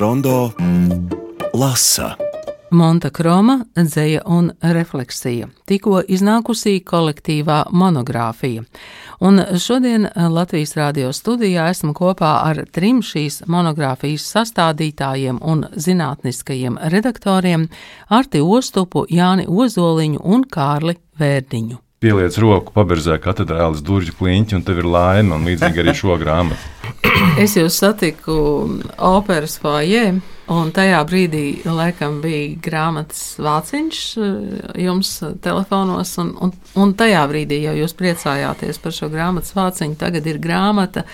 [0.00, 0.50] rondo
[1.54, 2.14] lasa.
[2.70, 5.48] Monta Kroma, dzeja un refleksija.
[5.66, 8.62] Tikko iznākusī kolektīvā monogrāfija.
[9.20, 17.68] Un šodien Latvijas radio studijā esmu kopā ar trim šīs monogrāfijas sastādītājiem un zinātniskajiem redaktoriem-
[18.18, 21.89] Arti Ostupu, Jāni Ozoliņu un Kārli Vērdiņu.
[22.00, 26.70] Pieliec roku, paberzē katedrālis durvju kliņķi, un tev ir laime, un līdzīgi arī šo grāmatu.
[27.44, 28.36] Es jūs satiku
[28.96, 30.06] operas fājē,
[30.48, 34.32] un tajā brīdī, laikam, bija grāmatas vāciņš eh,
[34.86, 35.10] jums
[35.44, 40.00] telefonos, un, un, un tajā brīdī jau jūs priecājāties par šo grāmatas vāciņu.
[40.00, 41.04] Tagad ir grāmata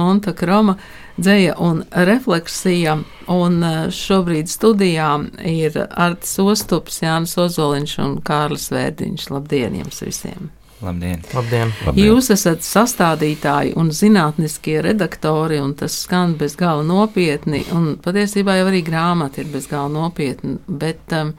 [0.00, 0.76] Monta Kroma
[1.20, 2.96] dzēja un refleksija,
[3.30, 5.10] un eh, šobrīd studijā
[5.46, 9.28] ir Artis Ostups, Jānis Ozoliņš un Kārlis Vērdiņš.
[9.34, 10.50] Labdien jums visiem!
[10.80, 11.20] Labdien!
[11.34, 11.72] Labdien.
[11.84, 12.06] Labdien.
[12.06, 17.66] Jūs esat sastādītāji un zinātniskie redaktori, un tas skan bez gala nopietni.
[17.76, 20.56] Un patiesībā jau arī grāmata ir bez gala nopietna.
[20.66, 21.34] Bet um,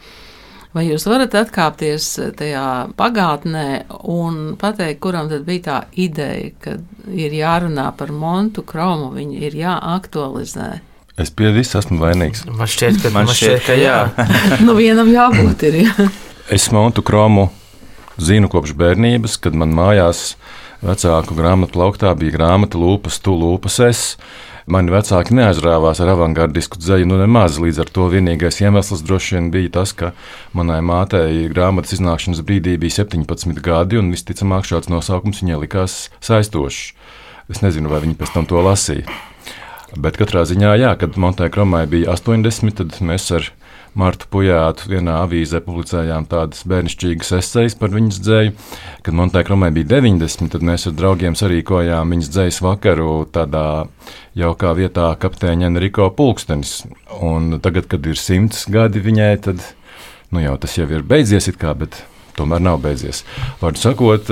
[0.75, 2.07] vai jūs varat atkāpties
[2.39, 2.65] tajā
[2.99, 3.65] pagātnē
[4.11, 6.77] un pateikt, kuram tad bija tā ideja, ka
[7.11, 10.69] ir jārunā par Montu Kromu, viņu ir jāaktualizē?
[11.19, 12.45] Es pie visa esmu vainīgs.
[12.47, 13.97] Man šķiet, ka, Man šķiet, ka jā.
[14.65, 15.81] nu, vienam jābūt ir.
[15.85, 16.07] Jā.
[16.51, 17.49] Es Montu Kromu
[18.21, 20.35] zinu kopš bērnības, kad man mājās
[20.81, 24.05] vecāku grāmatu plauktā bija grāmata Lūpas, tu lūpas es.
[24.69, 27.57] Mani vecāki neaizrāvās ar avangardisku dzēju, nu nemaz.
[27.61, 30.11] Līdz ar to vienīgais iemesls droši vien bija tas, ka
[30.57, 36.93] manai mātei grāmatas iznākšanas brīdī bija 17 gadi, un visticamāk šāds nosaukums viņai likās saistošs.
[37.51, 39.09] Es nezinu, vai viņi pēc tam to lasīja.
[39.97, 43.49] Bet katrā ziņā, jā, kad Montai Kromai bija 80, tad mēs ar
[43.97, 48.53] Martu Pujātu vienā avīzē publicējām tādas bērnišķīgas esejas par viņas dzēju.
[49.03, 53.65] Kad Montai Kromai bija 90, tad mēs ar draugiem sarīkojām viņas dzējas vakaru tādā
[54.39, 56.85] jaukā vietā kapteiņa Enrico Pulkstenis.
[57.19, 59.65] Un tagad, kad ir simts gadi viņai, tad
[60.31, 61.99] nu jau tas jau ir beidzies it kā, bet
[62.39, 63.25] tomēr nav beidzies.
[63.59, 64.31] Vārdu sakot,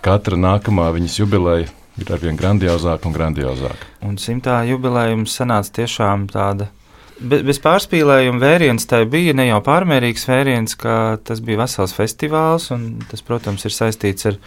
[0.00, 1.68] katra nākamā viņas jubileja
[2.00, 3.92] ir arvien grandiozāka un grandiozāka.
[4.08, 6.72] Un simtā jubilējums sanāca tiešām tāda.
[7.20, 12.70] Be- Bez pārspīlējuma vēriens tai bija ne jau pārmērīgs vēriens, ka tas bija vesels festivāls,
[12.74, 14.38] un tas, protams, ir saistīts ar,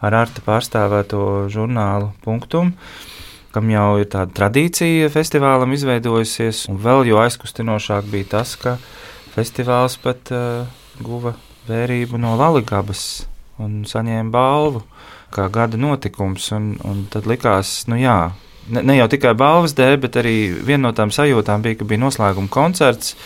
[0.00, 2.72] ar Arta pārstāvēto žurnālu punktumu,
[3.54, 8.76] kam jau ir tāda tradīcija festivālam izveidojusies, un vēl jo aizkustinošāk bija tas, ka
[9.34, 10.66] festivāls pat uh,
[11.02, 11.34] guva
[11.68, 13.26] vērību no Laligabas
[13.60, 14.84] un saņēma balvu
[15.34, 18.32] kā gada notikums, un, un tad likās, nu jā,
[18.68, 22.04] ne, ne jau tikai balvas dēļ, bet arī viena no tām sajūtām bija, ka bija
[22.04, 23.16] noslēguma koncerts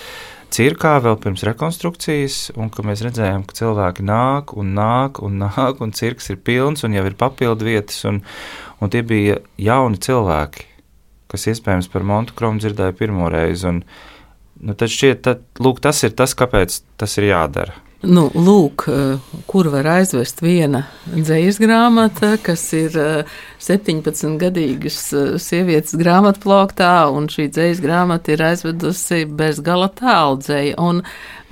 [0.54, 5.82] cirkā vēl pirms rekonstrukcijas, un ka mēs redzējām, ka cilvēki nāk un nāk un nāk,
[5.82, 8.22] un cirks ir pilns, un jau ir papildu vietas, un,
[8.78, 10.68] un tie bija jauni cilvēki,
[11.32, 13.82] kas iespējams par Montu Kromu dzirdēja pirmo reizi, un
[14.62, 17.74] nu, tad šķiet, tad, lūk, tas ir tas, kāpēc tas ir jādara.
[18.04, 25.96] Nu, lūk, eh, kur var aizvest viena dzīslu grāmata, kas ir eh, 17-gadīgas eh, sievietes
[26.00, 31.00] grāmatplauktā, un šī dzīslu grāmata ir aizvedusi bez gala tālu dzēju un,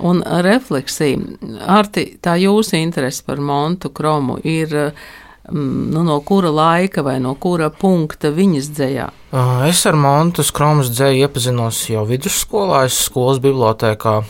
[0.03, 1.39] un refleksiju.
[1.65, 5.01] Arti, tā jūsu interese par Montu Kromu ir eh,
[5.49, 9.09] mm, nu, no kura laika vai no kura punkta viņas dzējā?
[9.33, 14.21] Uh, Es ar Montes Kromas dzēju iepazinos jau vidusskolā, es skolas bibliotekā.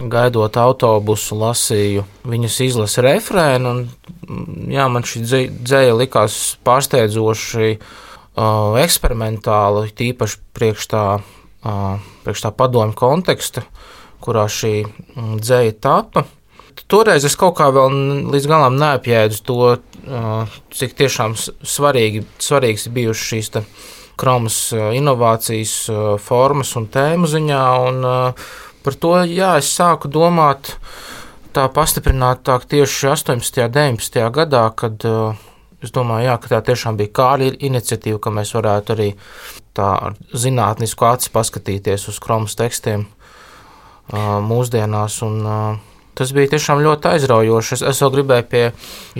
[0.00, 3.80] Gaidot autobusu, lasīju viņas izlases refrēnu, un
[4.24, 12.46] mm, jā, man šī dzē- dzēja likās pārsteidzoši uh, eksperimentāla, tīpaši priekš tā, uh, priekš
[12.46, 13.66] tā padomju konteksta,
[14.24, 16.24] kurā šī mm, dzēja tapa.
[16.88, 17.92] Toreiz es kaut kā vēl
[18.32, 23.54] līdz galam neapjēdzu to, uh, cik tiešām svarīgi, svarīgs ir bijušas šīs
[24.16, 25.76] kromas inovācijas,
[26.22, 27.64] formas un tēmu ziņā.
[27.88, 28.52] Un, uh,
[28.84, 30.74] par to jā, es sāku domāt
[31.56, 33.62] tā pastiprinātāk tieši 18.
[33.66, 34.20] un 19.
[34.34, 35.38] gadā, kad uh,
[35.84, 39.08] es domāju, jā, ka tā tiešām bija kāda iniciatīva, ka mēs varētu arī
[39.76, 45.20] tā ar zinātnisku aci paskatīties uz kromas tekstiem uh, mūsdienās.
[45.26, 47.78] Un, uh, tas bija tiešām ļoti aizraujoši.
[47.78, 48.66] Es, es vēl gribēju pie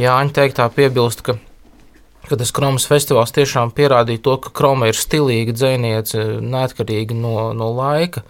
[0.03, 1.39] Jāņa teiktā piebilst, ka
[2.29, 7.71] ka tas kromas festivāls tiešām pierādīja to, ka kroma ir stilīga dzēniece, neatkarīga no, no
[7.75, 8.23] laika.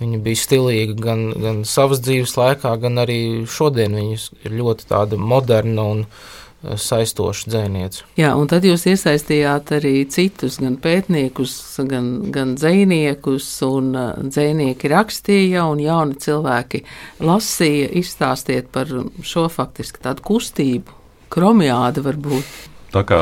[0.00, 3.94] Viņa bija stilīga gan, gan savas dzīves laikā, gan arī šodien.
[3.94, 8.02] Viņa ir ļoti moderna un eh, saistoša dzēniece.
[8.18, 11.54] Jā, un tad jūs iesaistījāt arī citus, gan pētniekus,
[11.86, 16.82] gan, gan dziniekus, un uh, dzinieki rakstīja, un jauni cilvēki
[17.22, 17.92] lasīja.
[18.02, 18.90] Izstāstiet par
[19.22, 20.90] šo faktiski tādu kustību,
[21.30, 22.62] kromiādu varbūt.
[22.94, 23.20] tā kā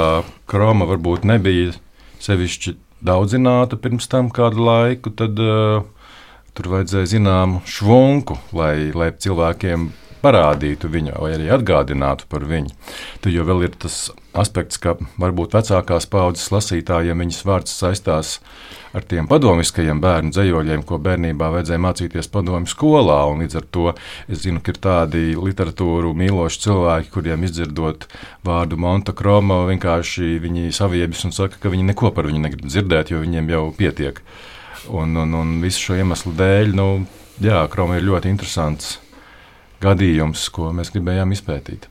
[0.49, 1.77] kroma varbūt nebija
[2.23, 5.83] sevišķi daudzināta pirms tam kādu laiku, tad uh,
[6.56, 9.90] tur vajadzēja zināmu švunku, lai, lai cilvēkiem
[10.22, 12.70] parādītu viņu, vai arī atgādinātu par viņu.
[13.22, 14.04] Tur jau ir tas
[14.38, 18.38] aspekts, ka varbūt vecākās paudzes lasītājiem viņas vārds saistās
[18.93, 23.19] ar tiem padomiskajiem bērnu dzējoļiem, ko bērnībā vajadzēja mācīties padomju skolā.
[23.40, 23.88] Līdz ar to
[24.28, 28.06] es zinu, ka ir tādi literatūru mīloši cilvēki, kuriem izdzirdot
[28.46, 33.14] vārdu Monta Kroma, vienkārši viņi saviebjas un saka, ka viņi neko par viņu negrib dzirdēt,
[33.14, 34.22] jo viņiem jau pietiek.
[34.90, 36.87] Un, un, un visu šo iemeslu dēļ, nu,
[37.43, 38.96] jā, Kroma ir ļoti interesants
[39.82, 41.88] gadījums, ko mēs gribējām izpētīt.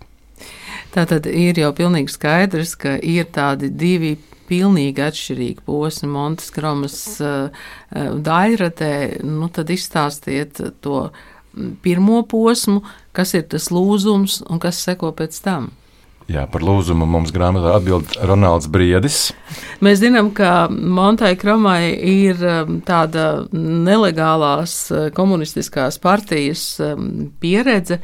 [0.91, 4.17] Tā tad ir jau pilnīgi skaidrs, ka ir tādi divi
[4.51, 9.23] pilnīgi atšķirīgi posmi Montes Kromas uh, daļradē.
[9.23, 11.05] Nu, tad izstāstiet to
[11.83, 12.81] pirmo posmu,
[13.15, 15.71] kas ir tas lūzums un kas seko pēc tam.
[16.31, 19.31] Jā, par lūzumu mums grāmatā atbild Ronalds Briedis.
[19.83, 22.39] Mēs zinām, ka Montai Kromai ir
[22.88, 24.75] tāda nelegālās
[25.18, 26.63] komunistiskās partijas
[27.42, 28.00] pieredze,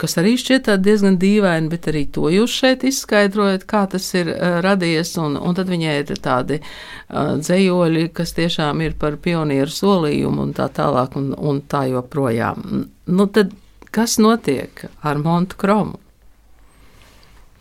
[0.00, 4.32] kas arī šķiet diezgan dīvaini, bet arī to jūs šeit izskaidrojat, kā tas ir
[4.64, 5.14] radies.
[5.20, 10.54] Un, un tad viņai ir tādi uh, dzējoļi, kas tiešām ir par pionieru solījumu un
[10.56, 12.86] tā tālāk un, un tā joprojām.
[13.10, 13.54] Nu, tad
[13.94, 16.00] kas notiek ar Montu Kromu?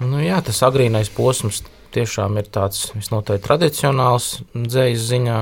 [0.03, 1.61] Nu, jā, tas agrīnais posms
[1.94, 5.39] tiešām ir tāds visnotaļ tradicionāls dzīslis ziņā.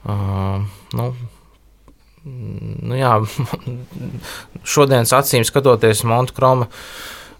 [0.00, 0.62] Uh,
[0.96, 1.08] nu,
[2.24, 3.16] nu, jā,
[4.74, 6.68] šodienas acīm skatoties, Montkroma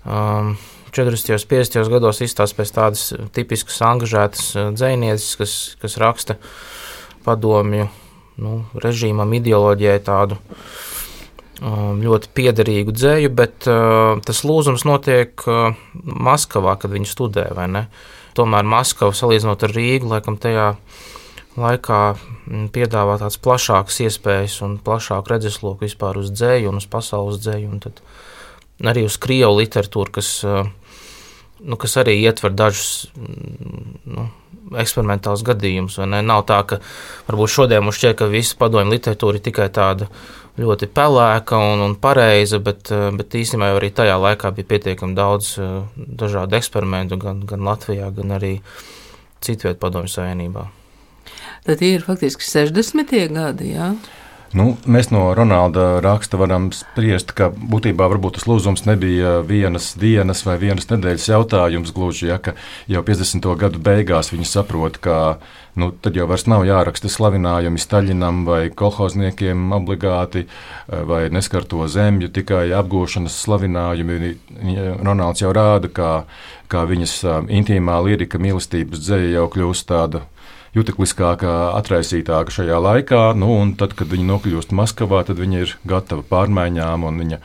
[0.05, 0.55] um,
[0.91, 1.35] 40.
[1.37, 1.91] un 50.
[1.93, 3.07] gados izstāsta pēc tādas
[3.37, 6.37] tipiskas, angažētas dzīsnieces, kas, kas raksta
[7.25, 7.89] padomju
[8.41, 10.90] nu, režīmam, ideoloģijai tādu Um,
[11.61, 17.47] ļoti piederīgu dzēju, bet uh, tas lūzums notiek uh, Maskavā, kad viņi studē.
[18.39, 20.73] Tomēr Maskava, salīdzinot ar Rīgu, laikam tajā
[21.61, 27.43] laikā mm, piedāvā tādas plašākas iespējas un plašāku redzesloku vispār uz dzēju un uz pasaules
[27.43, 30.65] dzēju, un arī uz krievu literatūru, kas, uh,
[31.61, 34.31] nu, kas arī ietver dažus mm, nu,
[34.81, 35.99] eksperimentālus gadījumus.
[36.07, 36.81] Nav tā, ka
[37.29, 40.07] varbūt šodien mums šķiet, ka visa padomju literatūra ir tikai tāda
[40.59, 45.55] ļoti pelēka un, un pareiza, bet, eh, bet īstenībā arī tajā laikā bija pietiekami daudz
[45.59, 48.57] eh, dažādu eksperimentu gan, gan Latvijā, gan arī
[49.45, 50.67] citvietā Padomju Savienībā.
[51.67, 53.15] Tad ir faktiski 60.
[53.35, 53.75] gadi.
[53.77, 53.93] Jā?
[54.51, 60.57] Nu, mēs no Ronalda raksta varam spriest, ka būtībā tas lūzums nebija vienas dienas vai
[60.59, 61.93] vienas nedēļas jautājums.
[61.95, 62.41] Gluži, ja,
[62.91, 63.47] jau 50.
[63.61, 65.39] gadu beigās viņi saprot, ka
[65.79, 70.49] nu, tad jau vairs nav jāraksta slavinājumi Staļinam vai kolhozniekiem obligāti
[70.89, 74.35] vai neskarto zemju, tikai apgūšanas slavinājumi.
[74.99, 76.13] Ronalds jau rāda, kā,
[76.67, 80.27] kā viņas intīmā lirika mīlestības dzēja jau kļūst tāda
[80.77, 83.23] jutekliskāka, atraisītāka šajā laikā.
[83.39, 87.41] Nu, tad, kad viņi nokļūst Maskavā, tad viņi ir gatavi pārmaiņām un viņa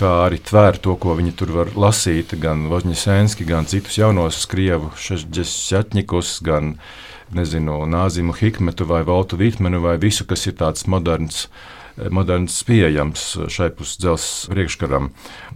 [0.00, 4.92] kā arī tvēr to, ko viņi tur var lasīt, gan Vozņisēnski, gan citus jaunos krievu
[4.96, 6.76] šešģesjatņikus, gan,
[7.36, 11.48] nezinu, Nāzimu Hikmetu vai Voltu Vitmenu vai visu, kas ir tāds moderns
[12.12, 15.10] moderns, pieejams šai pusdzelzs priekškaram.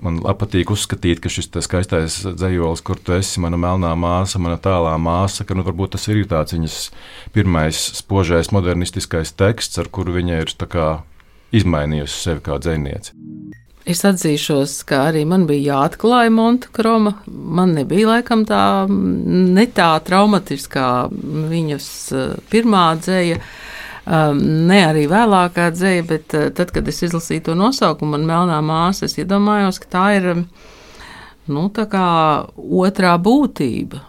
[0.05, 4.95] Man patīk uzskatīt, ka šis skaistais dzējolis, kur tu esi, mana melnā māsa, mana tālā
[5.01, 6.79] māsa, ka nu, varbūt tas ir tāds viņas
[7.35, 10.89] pirmais spožais modernistiskais teksts, ar kuru viņa ir kā,
[11.55, 13.15] izmainījusi sevi kā dzēniece.
[13.85, 17.19] Es atzīšos, ka arī man bija jāatklāj Montekroma.
[17.29, 20.89] Man nebija laikam tā ne tā traumatiskā
[21.53, 23.37] viņas eh, pirmā dzēja.
[23.37, 23.74] Um,
[24.07, 29.09] ne arī vēlākā dzēja, bet uh, tad, kad es izlasīju to nosaukumu, man melnā māsa,
[29.09, 30.43] es iedomājos, ka tā ir um,
[31.49, 32.09] nu, tā kā
[32.57, 34.03] otrā būtība.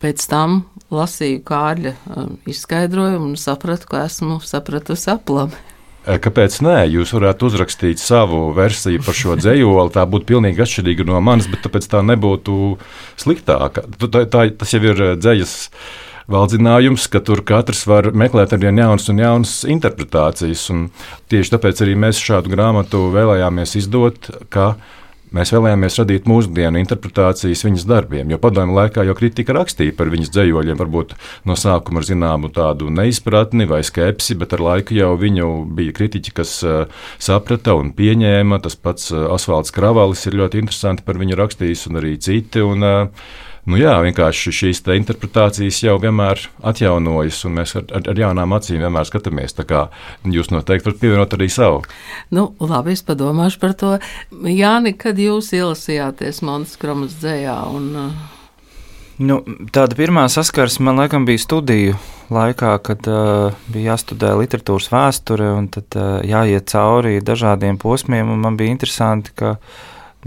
[0.00, 5.56] Pēc tam lasīju Kārļa um, izskaidrojumu un sapratu, ka esmu sapratusi aplami.
[6.08, 6.76] E, kāpēc nē?
[6.88, 9.92] Jūs varētu uzrakstīt savu versiju par šo dzējoli.
[9.92, 12.78] Tā būtu pilnīgi atšķirīga no manas, bet tā nebūtu
[13.20, 13.84] sliktāka.
[14.00, 15.56] Tā, tā, tas jau ir dzējas
[16.30, 20.68] valdzinājums, ka tur katrs var meklēt ar vien jaunas un jaunas interpretācijas.
[20.74, 20.88] Un
[21.32, 24.32] tieši tāpēc arī mēs šādu grāmatu vēlējāmies izdot.
[25.30, 30.32] Mēs vēlējāmies radīt mūsdienu interpretācijas viņas darbiem, jo padomju laikā jau kritika rakstīja par viņas
[30.34, 31.14] dzējoļiem, varbūt
[31.46, 36.34] no sākuma ar zināmu tādu neizpratni vai skepsi, bet ar laiku jau viņu bija kritiķi,
[36.34, 38.58] kas uh, saprata un pieņēma.
[38.64, 42.66] Tas pats uh, Asfalts Kravalis ir ļoti interesanti par viņu rakstījis, un arī citi.
[42.66, 43.30] Un, uh,
[43.68, 48.80] Nu jā, vienkārši šīs interpretācijas jau vienmēr atjaunojas, un mēs ar, ar, ar jaunām acīm
[48.80, 49.52] vienmēr skatāmies.
[50.24, 51.82] Jūs noteikti varat pievienot arī savu.
[52.32, 53.92] Nu, labi, es padomāšu par to.
[54.48, 57.58] Jāni, kad jūs ielasījāties Montes Kromas dzējā?
[57.76, 58.36] Un, uh...
[59.20, 61.98] Nu, tāda pirmā saskarsme man laikam bija studiju
[62.32, 68.32] laikā, kad uh, bija jāstudē literatūras vēsture un tad uh, jāiet cauri dažādiem posmiem.
[68.40, 69.58] Man bija interesanti, ka,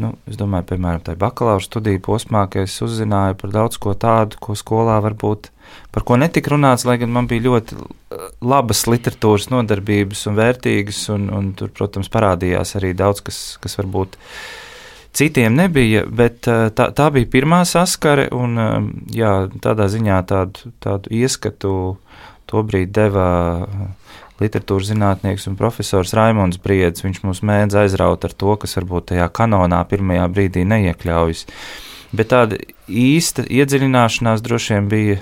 [0.02, 4.40] nu, es domāju, piemēram, tajā bakalaura studiju posmā, ka es uzzināju par daudz ko tādu,
[4.42, 5.52] ko skolā varbūt
[5.94, 7.78] par ko netika runāts, lai gan man bija ļoti
[8.46, 14.18] labas literatūras nodarbības un vērtīgas, un, un tur, protams, parādījās arī daudz kas, kas varbūt
[15.14, 18.72] Citiem nebija, bet eh, tā, tā bija pirmā saskare, un eh,
[19.20, 21.74] jā, tādā ziņā tādu, tādu ieskatu
[22.50, 23.28] tobrīd deva
[23.62, 23.84] eh,
[24.44, 27.06] literatūras zinātnieks un profesors Raimons Briedis.
[27.06, 31.48] Viņš mums mēdz aizraut ar to, kas varbūt tajā kanonā pirmajā brīdī neiekļaujas.
[32.14, 35.18] Bet tāda īsta iedziļināšanās droši vien bija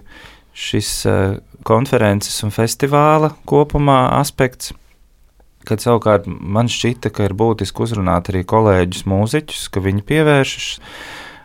[0.51, 0.91] šis
[1.67, 4.73] konferences un festivāla kopumā aspekts
[5.61, 10.95] kad savukārt man šķita, ka ir būtiski uzrunāt arī kolēģus mūziķus, ka viņi pievēršas uh,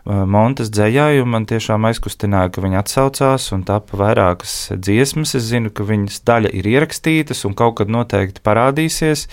[0.06, 5.34] Montes dzējai, un man tiešām aizkustināja, ka viņi atsaucās un tapa vairākas dziesmas.
[5.34, 9.26] Es zinu, ka viņas daļa ir ierakstītas un kaut kad noteikti parādīsies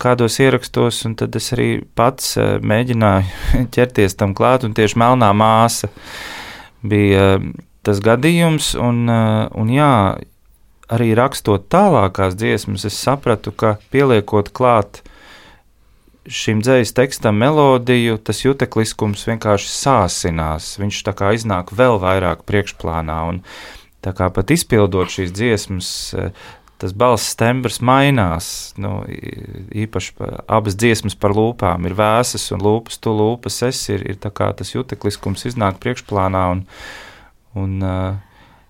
[0.00, 5.30] kādos ierakstos, un tad es arī pats uh, mēģināju ķerties tam klāt, un tieši melnā
[5.36, 5.92] māsa
[6.80, 7.50] bija uh,
[7.86, 9.92] tas gadījums, un, un jā,
[10.90, 15.02] arī rakstot tālākās dziesmas, es sapratu, ka pieliekot klāt
[16.30, 20.76] šim dzīslu tekstam melodiju, tas jutekliskums vienkārši sāsinās.
[20.80, 23.42] Viņš tā kā iznāk vēl vairāk priekšplānā, un
[24.04, 25.90] tā kā pat izpildot šīs dziesmas,
[26.80, 28.72] tas balss tembrs mainās.
[28.80, 29.02] Nu,
[29.84, 30.16] īpaši
[30.48, 35.46] abas dziesmas par lūpām ir vēsas, un lūpas tu lūpas es, ir, ir tas jutekliskums
[35.50, 36.64] iznāk priekšplānā, un,
[37.58, 38.20] un uh,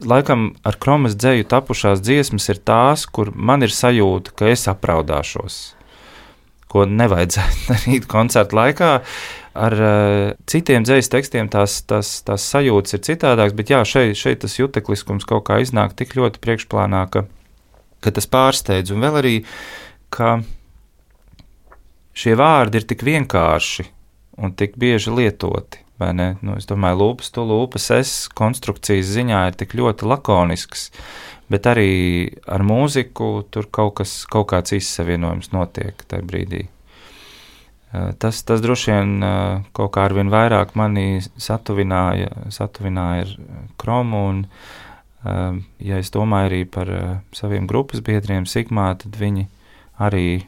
[0.00, 5.60] laikam ar kromas dzēju tapušās dziesmas ir tās, kur man ir sajūta, ka es apraudāšos.
[6.70, 8.92] Ko nevajadzētu darīt koncerta laikā.
[9.60, 14.44] Ar uh, citiem dzīslu tekstiem tās, tās, tās sajūtas ir citādākas, bet jā, šeit, šeit
[14.44, 17.24] tas jutekliskums kaut kā iznāk tik ļoti priekšplānā, ka,
[17.98, 18.94] ka tas pārsteidz.
[18.94, 19.34] Un vēl arī,
[20.14, 20.38] ka
[22.14, 23.88] šie vārdi ir tik vienkārši
[24.40, 25.82] un tik bieži lietoti.
[26.00, 30.88] Nu, es domāju, lūpas, tu lūpas, es konstrukcijas ziņā ir tik ļoti lakonisks,
[31.52, 31.90] bet arī
[32.48, 36.68] ar mūziku tur kaut, kas, kaut kāds izsavienojums notiek tajā brīdī.
[37.92, 43.32] Eh, tas, tas droši vien eh, kaut kā ar vien vairāk mani satuvināja, satuvināja ar
[43.82, 44.44] kromu, un,
[45.26, 46.92] eh, ja es domāju arī par
[47.34, 49.48] saviem grupas biedriem Sigmā, tad viņi
[49.98, 50.44] arī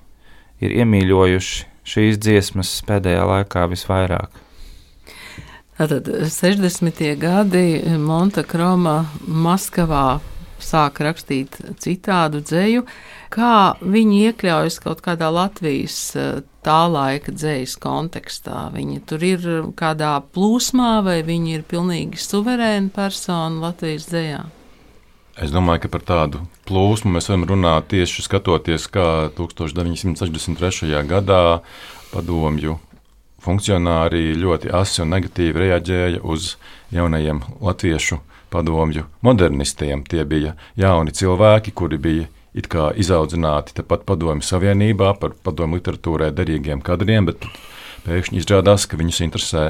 [0.62, 4.38] ir iemīļojuši šīs dziesmas pēdējā laikā visvairāk.
[5.72, 7.00] Tātad 60.
[7.16, 10.20] gadi Monta Kroma Maskavā
[10.62, 12.84] sāka rakstīt citādu dzēju.
[13.32, 18.66] Kā viņi iekļaujas kaut kādā Latvijas eh, tā laika dzējas kontekstā?
[18.74, 19.48] Viņi tur ir
[19.78, 24.44] kādā plūsmā vai viņi ir pilnīgi suverēni persona Latvijas dzējā?
[25.40, 30.92] Es domāju, ka par tādu plūsmu mēs varam runāt tieši skatoties, kā 1963.
[31.08, 31.62] gadā
[32.12, 32.76] padomju
[33.42, 36.54] funkcionāri ļoti asi un negatīvi reaģēja uz
[36.94, 38.20] jaunajiem latviešu
[38.52, 40.04] padomju modernistiem.
[40.08, 46.30] Tie bija jauni cilvēki, kuri bija it kā izaudzināti tepat padomju savienībā par padomju literatūrai
[46.36, 47.48] derīgiem kadriem, bet
[48.06, 49.66] pēkšņi izrādās, ka viņus interesē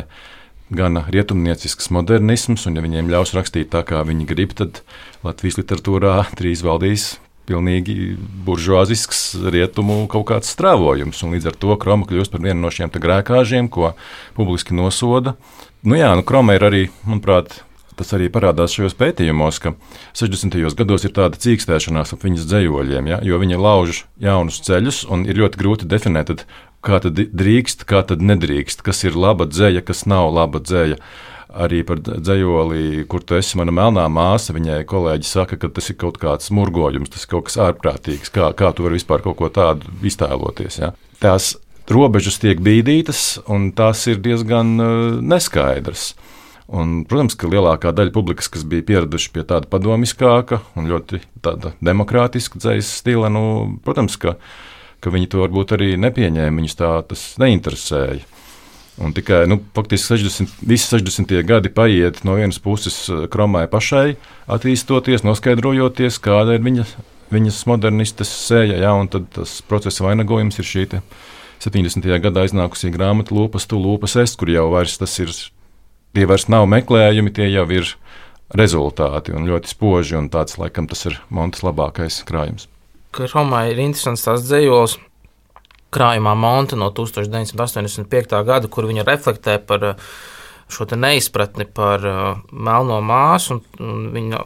[0.73, 4.83] gan rietumniecisks modernisms, un ja viņiem ļaus rakstīt tā, kā viņi grib, tad
[5.23, 7.13] Latvijas literatūrā drīz valdīs
[7.49, 8.15] pilnīgi
[8.47, 9.23] buržuāzisks
[9.53, 11.25] rietumu kaut kāds strāvojums.
[11.35, 13.93] Līdz ar to kroma kļūst par vienu no šiem grēkāžiem, ko
[14.39, 15.37] publiski nosoda.
[15.83, 17.63] Nu jā, nu kroma ir arī, manuprāt,
[17.99, 19.75] tas arī parādās šajos pētījumos, ka
[20.19, 20.59] 60.
[20.79, 25.41] gados ir tāda cīkstēšanās ap viņas dzējoļiem, ja, jo viņi lauž jaunus ceļus un ir
[25.43, 26.47] ļoti grūti definēt,
[26.83, 30.99] kā tad drīkst, kā tad nedrīkst, kas ir laba dzēja, kas nav laba dzēja
[31.55, 34.55] arī par dzējoli, kur tu esi mana melnā māsa.
[34.57, 38.33] Viņai kolēģi saka, ka tas ir kaut kāds murgojums, tas ir kaut kas ārprātīgs.
[38.35, 40.81] Kā, kā tu vari vispār kaut ko tādu iztēloties?
[40.83, 40.93] Ja?
[41.23, 41.55] Tās
[41.93, 46.13] robežas tiek bīdītas, un tās ir diezgan uh, neskaidras.
[46.73, 51.21] Un, protams, ka lielākā daļa publikas, kas bija pieraduši pie tāda padomiskāka un ļoti
[51.85, 53.43] demokrātiska dzīslas stila, nu,
[53.85, 54.39] protams, ka,
[55.05, 56.63] ka viņi to varbūt arī nepieņēma.
[56.63, 58.23] Viņus tā tas neinteresēja.
[59.01, 61.33] Un tikai nu, faktiski 60, visi 60.
[61.49, 64.19] gadi paiet no vienas puses eh, kromai pašai,
[64.53, 66.85] attīstoties, noskaidrojoties, kāda ir viņa,
[67.33, 68.77] viņas modernistas sēja.
[68.85, 70.87] Ja, tad tas procesa vainagojums ir šī
[71.63, 72.05] 70.
[72.21, 75.31] gadā iznākusī grāmata Lūpas, tu lūpas es, kur jau vairs tas ir,
[76.13, 77.95] tie vairs nav meklējumi, tie jau ir
[78.59, 82.69] rezultāti un ļoti spoži, un tāds laikam tas ir Montes labākais krājums.
[83.15, 84.99] Kromai ir interesants tās dzējos
[85.93, 88.39] krājumā Monta no 1985.
[88.49, 90.07] gada, kur viņa reflektē par eh,
[90.73, 94.39] šo neizpratni par uh, melno māsu, viņa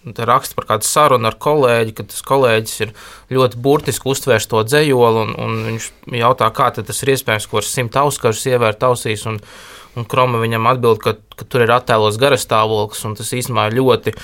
[0.00, 2.92] Te raksta par kādu sarunu ar kolēģi, ka tas kolēģis ir
[3.36, 5.88] ļoti burtiski uztvērts to dzējoli, un, un viņš
[6.22, 9.36] jautā, kā tas ir iespējams, ko ar simt auskarus ievērt ausīs, un,
[10.00, 14.14] un Kroma viņam atbild, ka, ka tur ir attēlos garastāvoklis, un tas īstenībā ir ļoti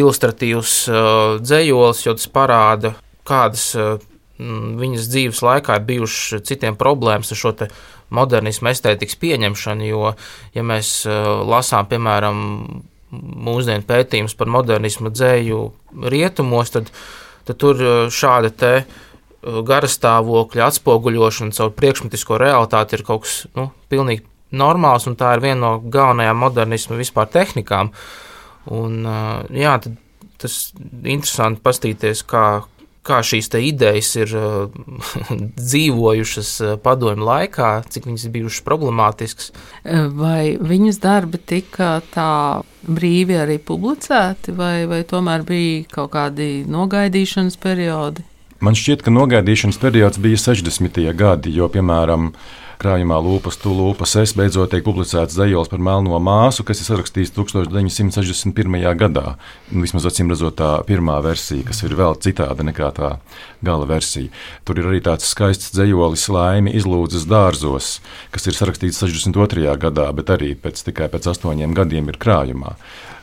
[0.00, 2.94] ilustratīvs uh, dzējolis, jo tas parāda,
[3.28, 3.98] kādas uh,
[4.80, 7.52] viņas dzīves laikā ir bijušas citiem problēmas ar šo
[8.10, 10.14] modernismu estētikas pieņemšanu, jo,
[10.54, 12.40] ja mēs uh, lasām, piemēram,
[13.10, 15.60] mūsdienu pētījums par modernismu dzēju
[16.10, 16.90] rietumos, tad,
[17.46, 18.98] tad tur uh, šāda te uh,
[19.40, 25.60] garastāvokļa atspoguļošana caur priekšmetisko realitāti ir kaut kas nu, pilnīgi normāls, un tā ir viena
[25.62, 27.92] no galvenajām modernismu vispār tehnikām.
[28.74, 29.06] Un,
[29.54, 29.76] jā,
[30.42, 32.44] tas ir interesanti pastīties, kā,
[33.06, 34.72] kā šīs idejas ir uh,
[35.70, 39.52] dzīvojušas uh, padomju laikā, cik viņas ir bijušas problemātiskas.
[40.16, 42.32] Vai viņas darbi tika tā
[42.86, 48.24] brīvi arī publicēti, vai, vai tomēr bija kaut kādi nogaidīšanas periodi?
[48.60, 51.00] Man šķiet, ka nogaidīšanas periods bija 60.
[51.16, 52.34] gadi, jo, piemēram,
[52.80, 57.34] krājumā Lūpas, tu Lūpas, es beidzot tiek publicēts zejols par melno māsu, kas ir sarakstīts
[57.36, 58.78] 1961.
[59.00, 59.34] gadā.
[59.70, 63.12] Vismaz acīm redzot, tā pirmā versija, kas ir vēl citāda nekā tā
[63.66, 64.32] gala versija.
[64.64, 67.92] Tur ir arī tāds skaists zejolis laimi izlūdzas dārzos,
[68.34, 69.68] kas ir sarakstīts 62.
[69.80, 72.76] gadā, bet arī pēc tikai pēc astoņiem gadiem ir krājumā.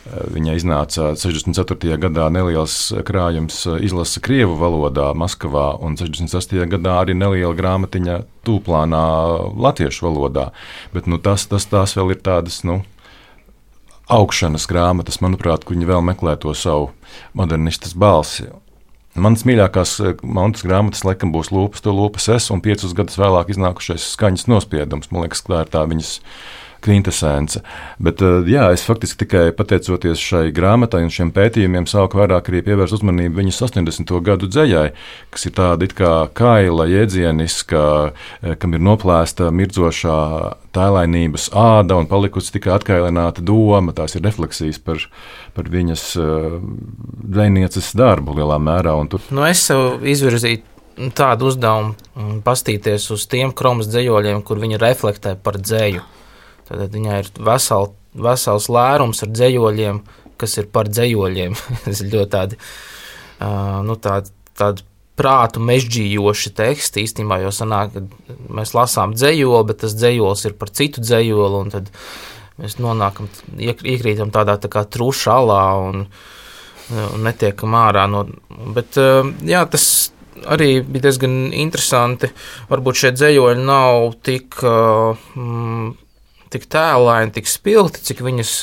[0.07, 1.97] Viņa iznāca 64.
[1.99, 6.63] gadā neliels krājums izlasa Krievu valodā, Maskavā, un 68.
[6.71, 9.03] gadā arī neliela grāmatiņa tūplānā
[9.53, 10.49] latviešu valodā.
[10.93, 12.63] Bet nu, tas, tas tās vēl ir tādas.
[12.67, 12.81] Nu,
[14.07, 16.93] Augšanas grāmatas, manuprāt, viņi vēl meklē to savu
[17.35, 18.47] modernistas balsi.
[19.17, 24.05] Manas mīļākās monētas grāmatas, laikam, būs Lūpas, to Lūpas es, un piecus gadus vēlāk iznākušais
[24.13, 25.09] skaņas nospiedums.
[25.11, 26.11] Man liekas, tā ir tā viņas
[26.83, 27.61] kvintessence.
[28.03, 32.63] Bet eh, jā, es faktiski tikai pateicoties šai grāmatai un šiem pētījumiem, sāku vairāk arī
[32.67, 34.13] pievērst uzmanību viņas 80.
[34.25, 34.91] gadu dzējai,
[35.33, 40.19] kas ir tāda it kā kaila, jēdzieniska, eh, kam ir noplēsta mirdzošā
[40.77, 43.95] tēlainības āda un palikusi tikai atkailināta doma.
[43.97, 45.01] Tās ir refleksijas par,
[45.57, 46.57] par viņas uh,
[47.25, 48.93] zvejnieces darbu lielā mērā.
[49.09, 49.23] Tur...
[49.33, 50.61] Nu, es sev izvirzīju
[51.17, 56.01] tādu uzdevumu, mm, pastīties uz tiem kromas dzējoļiem, kur viņi reflektē par dzēju.
[56.67, 57.91] Tad viņai ir vesel,
[58.27, 60.01] vesels lērums ar dzējoļiem,
[60.39, 61.57] kas ir par dzējoļiem.
[61.85, 64.85] Tas ir ļoti tādi, uh, nu, tādi, tādi
[65.17, 70.69] prātu mežģījoši teksti īstenībā, jo sanāk, ka mēs lasām dzējoli, bet tas dzējols ir par
[70.77, 71.89] citu dzējoli, un tad
[72.61, 76.05] mēs nonākam, iekrītam tādā tā kā truša alā un,
[76.93, 78.27] un netiekam ārā no,
[78.77, 79.87] bet jā, tas
[80.45, 82.29] arī bija diezgan interesanti,
[82.69, 85.89] varbūt šie dzējoļi nav tik, mm,
[86.53, 88.53] tik tēlaini, tik spilgti, cik viņas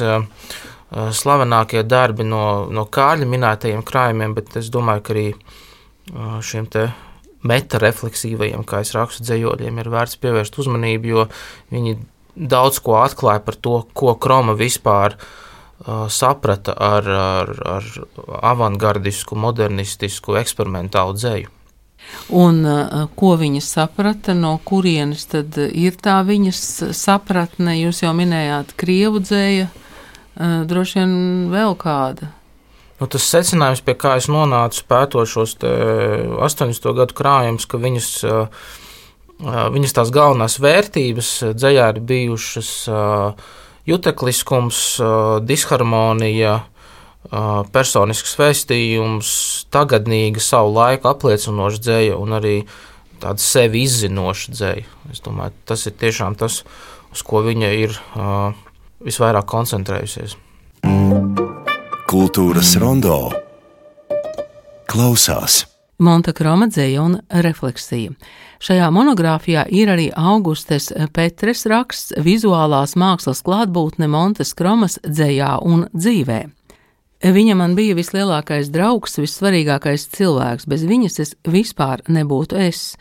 [1.18, 5.26] slavenākie darbi no, no Kārļa minētajiem krājumiem, bet es domāju, ka arī
[6.44, 6.88] šiem te
[7.44, 11.24] metarefleksīvajiem, kā es rakstu dzējoļiem, ir vērts pievērst uzmanību, jo
[11.74, 11.96] viņi
[12.34, 17.90] daudz ko atklāja par to, ko Kroma vispār uh, saprata ar, ar, ar
[18.52, 21.52] avangardisku, modernistisku, eksperimentālu dzēju.
[22.32, 26.60] Un uh, ko viņa saprata, no kurienes tad ir tā viņas
[26.96, 27.76] sapratne?
[27.76, 31.12] Jūs jau minējāt, krievu dzēja, uh, droši vien
[31.52, 32.30] vēl kāda.
[33.00, 36.90] Nu, tas secinājums, pie kā es nonācu pētot šos 80.
[36.96, 38.70] gadu krājumus, ka viņas, uh,
[39.74, 42.70] viņas tās galvenās vērtības dzējā ir bijušas
[43.84, 44.78] jutekliskums,
[45.44, 46.62] disharmonija,
[47.74, 49.30] personisks vēstījums,
[49.72, 52.56] tagadnīga savu laiku apliecinoša dzēja un arī
[53.22, 54.86] tāda sevi izzinoša dzēja.
[55.12, 56.62] Es domāju, tas ir tiešām tas,
[57.12, 58.52] uz ko viņa ir uh,
[59.04, 60.36] visvairāk koncentrējusies.
[62.10, 63.18] Kultūras rondo
[64.90, 65.64] klausās.
[66.04, 68.12] Montekroma dzēja un refleksija.
[68.64, 76.40] Šajā monogrāfijā ir arī Augustes Petres raksts vizuālās mākslas klātbūtne Montes Kromas dzējā un dzīvē.
[77.24, 82.98] Viņa man bija vislielākais draugs, vissvarīgākais cilvēks, bez viņas es vispār nebūtu es.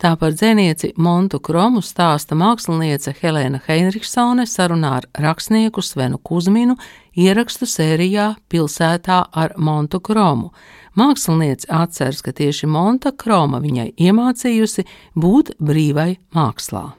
[0.00, 6.78] Tā par dzēnieci Montu Kromu stāsta māksliniece Helēna Heinrichsone sarunā ar rakstnieku Svenu Kuzminu
[7.12, 10.54] ierakstu sērijā Pilsētā ar Montu Kromu.
[10.96, 14.86] Māksliniece atceras, ka tieši Monta Kroma viņai iemācījusi
[15.20, 16.94] būt brīvai mākslā.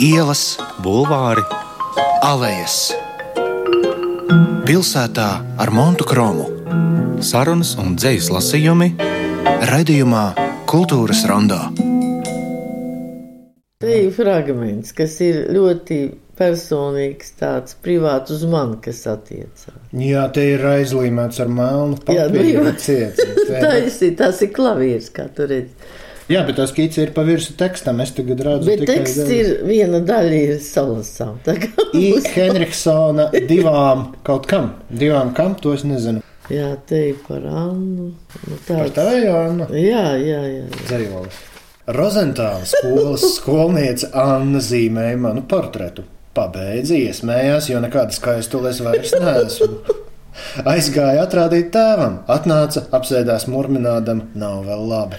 [0.00, 1.44] Ielas, bulvāri,
[2.24, 2.88] alejas
[4.30, 6.44] Pilsētā ar Montu Kromu.
[7.26, 8.86] Sarunas un dzīslas lasījumi
[9.66, 10.20] raidījumā
[10.70, 11.58] Kultūras Rondā.
[13.82, 15.98] Te ir fragments, kas ir ļoti
[16.38, 19.66] personīgs, tāds privāts uz mani, kas attiecās.
[19.98, 22.76] Jā, te ir aizlīmēts ar melnu Jā, nu, papīru jā.
[22.86, 23.26] ciets.
[23.50, 25.74] Taisi, tas ir klavieris, kā tu redzi.
[26.30, 28.00] Jā, bet tas kīts ir pa virsu tekstam.
[28.04, 29.36] Es tagad redzu, tikai teksts daļu.
[29.40, 31.40] ir viena daļa ir salasām.
[31.98, 32.12] I.
[32.36, 34.72] Henriksona divām kaut kam.
[34.90, 36.22] Divām kam, to es nezinu.
[36.50, 38.08] Jā, te ir par Annu.
[38.14, 38.94] Nu, Par tāds.
[38.96, 39.66] tevi, Anna.
[39.74, 40.64] Jā, jā, jā.
[40.66, 40.86] jā.
[40.88, 41.42] Dzējolis.
[41.94, 46.06] Rozentāla skolas skolniece Anna zīmēja manu portretu.
[46.34, 49.80] Pabeidza, iesmējās, jo nekādas skaistules vairs neesmu.
[50.70, 55.18] Aizgāja atrādīt tēvam, atnāca, apsēdās murminādam, nav vēl labi.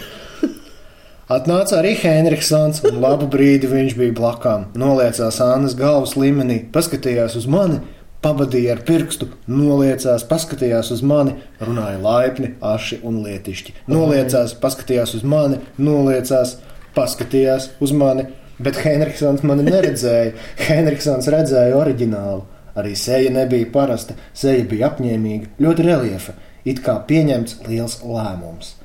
[1.31, 4.65] Atnāca arī Henriksons, un labu brīdi viņš bija blakām.
[4.75, 7.77] Noliecās Annas galvas līmenī, paskatījās uz mani,
[8.25, 13.77] pabadīja ar pirkstu, noliecās, paskatījās uz mani, runāja laipni, aši un lietišķi.
[13.93, 16.57] Noliecās, paskatījās uz mani, noliecās,
[16.97, 18.27] paskatījās uz mani,
[18.59, 20.35] bet Henriksons mani neredzēja.
[20.67, 22.43] Henriksons redzēja oriģinālu.
[22.75, 26.35] Arī seja nebija parasta, seja bija apņēmīga, ļoti reliefa,
[26.67, 28.80] it kā pieņemts liels lēmums.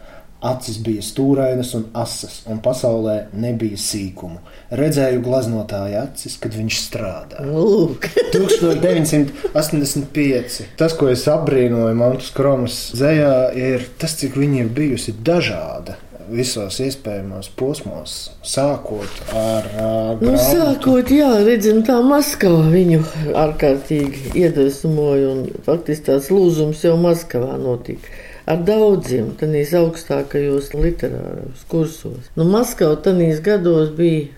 [0.46, 4.38] Acis bija stūrainas un asas, un pasaulē nebija sīkumu.
[4.78, 7.46] Redzēju glaznotāja acis, kad viņš strādāja.
[7.50, 8.00] Lūk,
[8.36, 10.60] 1985.
[10.78, 15.94] Tas, ko es apbrīnoju Montes Kromas dzējā, ir tas, cik viņa ir bijusi dažāda
[16.30, 18.14] visos iespējamos posmos,
[18.46, 23.02] sākot ar uh, nu, sākot, jā, redzam, tā Maskava viņu
[23.38, 28.06] ārkārtīgi iedvesmoja, un faktiski tās lūzums jau Maskavā notika.
[28.46, 32.28] Ar daudziem tādīs augstākajos literāros kursos.
[32.38, 34.28] Nu, Maskava tādīs gados bija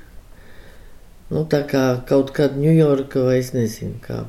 [1.29, 4.23] nu, kā kaut kāda Ņujorka vai es nezinu, kā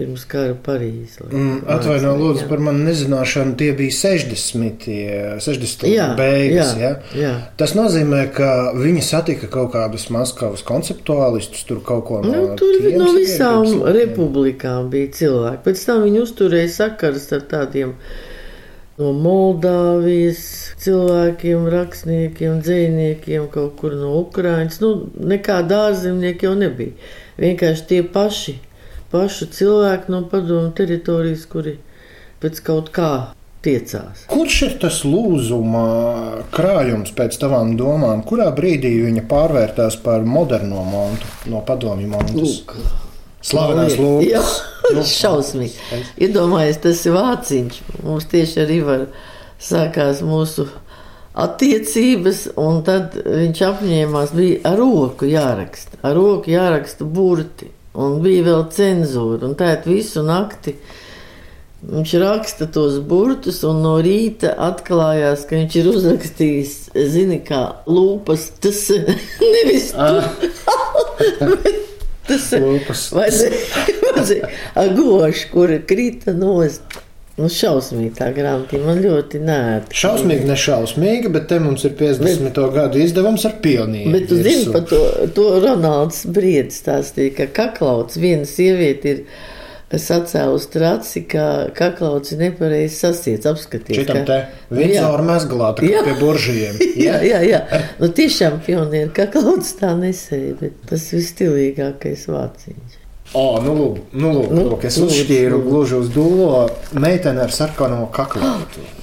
[0.00, 1.26] pirms kara Parīzē.
[1.28, 3.52] Mm, Atvaino, lūdzu, par manu nezināšanu.
[3.60, 4.86] Tie bija 60.
[5.44, 5.84] 60.
[5.92, 6.72] Jā, beigas.
[6.76, 6.92] jā, Ja?
[7.20, 7.32] jā.
[7.60, 12.80] Tas nozīmē, ka viņi satika kaut kādus Maskavas konceptuālistus, tur kaut ko no Nu, tur
[12.80, 15.62] tiem no visām republikām bija cilvēki.
[15.68, 17.92] Pēc tam viņi uzturēja sakars ar tādiem
[19.00, 20.42] no Moldāvijas
[20.80, 24.80] cilvēkiem, rakstniekiem, dzīsniekiem, kaut kur no Ukrainas.
[24.82, 26.94] Nu, nekāda ārzemnieka jau nebija.
[27.40, 28.56] Vienkārši tie paši,
[29.12, 31.78] paši cilvēki no padomu teritorijas, kuri
[32.40, 33.10] pēc kaut kā
[33.64, 34.24] tiecās.
[34.30, 35.84] Kurš ir tas lūzuma
[36.54, 38.24] krājums pēc tavām domām?
[38.28, 42.36] Kurā brīdī viņa pārvērtās par moderno montu no padomju montas?
[42.40, 42.76] Lūk.
[43.50, 44.58] Slavenās Jā, lūgas.
[44.90, 46.00] Nu, šausmīgi.
[46.24, 47.76] Iedomājieties, tas ir vāciņš.
[48.02, 49.04] Mums tieši arī var
[49.62, 50.64] sākās mūsu
[51.38, 58.48] attiecības, un tad viņš apņēmās, bija ar roku jāraksta, ar roku jāraksta burti, un bija
[58.48, 60.74] vēl cenzūra, un tā visu nakti.
[61.80, 66.74] Viņš raksta tos burtus, un no rīta atklājās, ka viņš ir uzrakstījis,
[67.14, 68.50] zini, kā lūpas.
[68.60, 68.82] Tas
[69.54, 71.89] nevis tu, bet
[72.30, 77.00] tas vajadzēja agoši, kura krita nost.
[77.40, 79.96] Nu, šausmīgi tā grāmata, man ļoti nērti.
[79.96, 82.58] Šausmīgi, nešausmīgi, bet te mums ir 50.
[82.74, 84.12] gadu izdevums ar pionīru.
[84.12, 84.98] Bet tu zini par to,
[85.36, 89.22] to Ronalds Briedis stāstīja, ka kaklauts viena sieviete ir
[89.98, 93.96] sacēlus traci, ka kaklauts ir nepareizi sasiets, apskaties.
[93.98, 96.04] Šitam ka- te Vindzora mezglāta Jā.
[96.06, 96.78] pie buržiem.
[97.06, 97.60] Jā, jā, jā.
[97.98, 102.96] Nu, tiešām pionieru kaklauts tā nesēja, bet tas visstilīgākais vāciņš.
[103.34, 106.64] O, nu, lūk, nu, lūk, Nu, lūk, es uzšķīru gluži uz dūlo
[106.98, 108.82] meiteni ar sarkano kaklautu.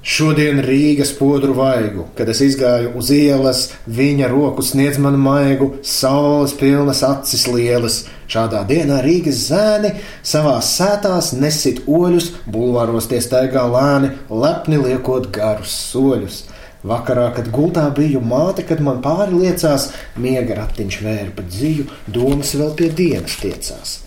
[0.00, 6.54] Šodien Rīgas podru vaigu, kad es izgāju uz ielas, viņa roku sniedz man maigu, saules
[6.56, 7.98] pilnas acis lielas.
[8.24, 9.92] Šādā dienā Rīgas zēni
[10.24, 16.46] savās sētās nesit oļus, bulvāros tie staigā lēni, lepni liekot garus soļus.
[16.80, 22.56] Vakarā, kad gultā biju māte, kad man pāri liecās, miega ratiņš vēra pa dzīvu, domas
[22.56, 23.98] vēl pie dienas tiecās.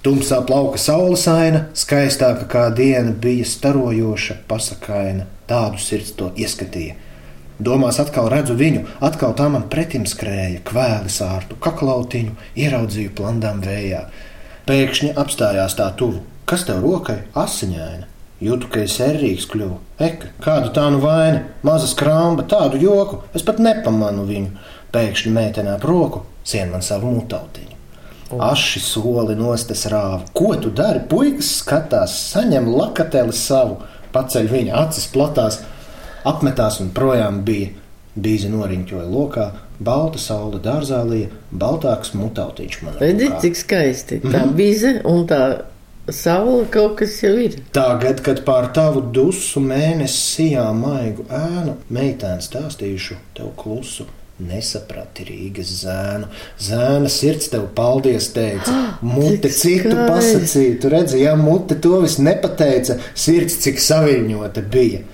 [0.00, 5.26] Tumsā plauka saules aina, skaistāka kā diena, bija starojoša, pasakaina.
[5.44, 6.94] Tādu sirds to ieskatīja.
[7.60, 14.06] Domās atkal redzu viņu, atkal tā man pretim skrēja, kvēli sārtu, kaklautiņu, ieraudzīju plandām vējā.
[14.70, 16.22] Pēkšņi apstājās tā tuvu.
[16.48, 18.08] Kas tev rokai asiņaina?
[18.40, 19.76] Jūtu, ka es erīgs kļuvu.
[20.00, 24.54] Eka, kāda tā nu vaina, maza skramba, tādu joku, es pat nepamanu viņu.
[24.96, 27.79] Pēkšņi meitenē ap roku, sien man savu mutautiņu.
[28.38, 30.20] Aši soli nostes rāva.
[30.32, 31.00] Ko tu dari?
[31.08, 33.80] Puikas skatās, saņem lakateli savu,
[34.12, 35.60] paceļ viņa acis platās,
[36.24, 37.68] apmetās un projām bija.
[38.20, 39.44] Bīzi noriņķoja lokā,
[39.80, 44.20] balta saule dārzā lija, baltāks mutautiņš man Redzi, cik skaisti.
[44.24, 44.54] Tā Mhm.
[44.56, 45.62] bize un tā
[46.10, 47.54] saule kaut kas jau ir.
[47.72, 54.04] Tagad, kad pār tavu dusu mēnesi sijā maigu ēnu, meitēns stāstīšu tev klusu.
[54.40, 56.28] Nesaprati Rīgas zēnu.
[56.60, 58.74] Zēna sirds tev paldies teica.
[59.04, 60.08] Mute citu skaisti.
[60.08, 60.76] pasakīja.
[60.80, 65.04] Tu redzi, ja mute to viss nepateica, sirds cik saviņota bija.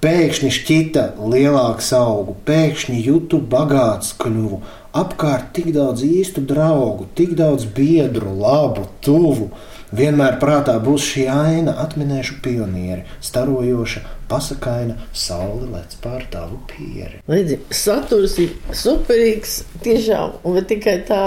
[0.00, 4.62] Pēkšņi šķita lielāks augu, pēkšņi jūtu bagāts kļuvu.
[4.96, 9.50] Apkārt tik daudz īstu draugu, tik daudz biedru, labu, tuvu.
[9.92, 17.20] Vienmēr prātā būs šī aina, atminēšu pionieri, starojoša, pasakaina, saule lec pār tavu pieri.
[17.28, 21.24] Redzi, saturs ir superīgs, tiešām, un bet tikai tā.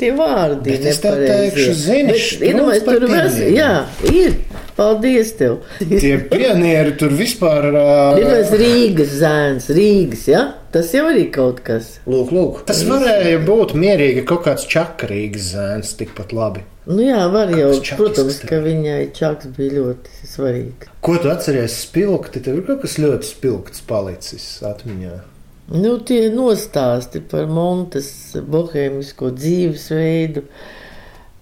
[0.00, 1.50] Tie vārdi Bet es tev nepareizie.
[1.52, 3.50] teikšu, zini, Bet, tur pienieriem.
[3.52, 3.72] Jā,
[4.08, 4.38] ir.
[4.78, 5.58] Paldies tev.
[5.76, 7.66] Tie pionieri tur vispār.
[7.76, 10.46] ā, Ir tas Rīgas zēns, Rīgas, ja?
[10.72, 11.98] Tas jau arī kaut kas.
[12.08, 12.62] Lūk, lūk.
[12.70, 16.64] Tas varēja būt mierīgi kaut kāds čakarīgs zēns, tikpat labi.
[16.90, 20.90] Nu jā, var jau, čaks protams, ka viņai čaks bija ļoti svarīgs.
[21.04, 22.42] Ko tu atceries spilgti?
[22.42, 25.18] Tev ir kaut kas ļoti spilgts palicis atmiņā.
[25.70, 28.10] Nu, tie nostāsti par Montes
[28.50, 30.42] bohēmisko dzīvesveidu,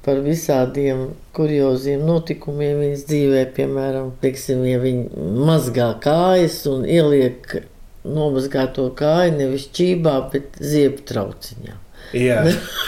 [0.04, 1.06] par visādiem
[1.36, 7.56] kurioziem notikumiem viņas dzīvē, piemēram, teiksim, ja viņi mazgā kājas un ieliek
[8.04, 11.78] nomazgāto kāju nevis čībā, bet ziepu trauciņā.
[12.16, 12.42] Jā,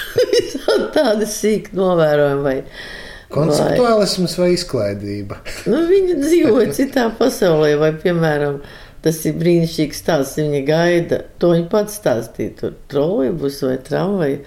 [0.95, 2.57] Tāda sīka novērojuma vai
[3.31, 5.41] konceptuālisms vai izklaidība.
[5.71, 8.61] Nu, viņa dzīvo citā pasaulē, vai, piemēram,
[9.05, 10.41] tas ir brīnišķīgs stāsts.
[10.41, 14.43] Viņa gaida, to viņa pats stāstīja, tur trolejbus vai tramvaju.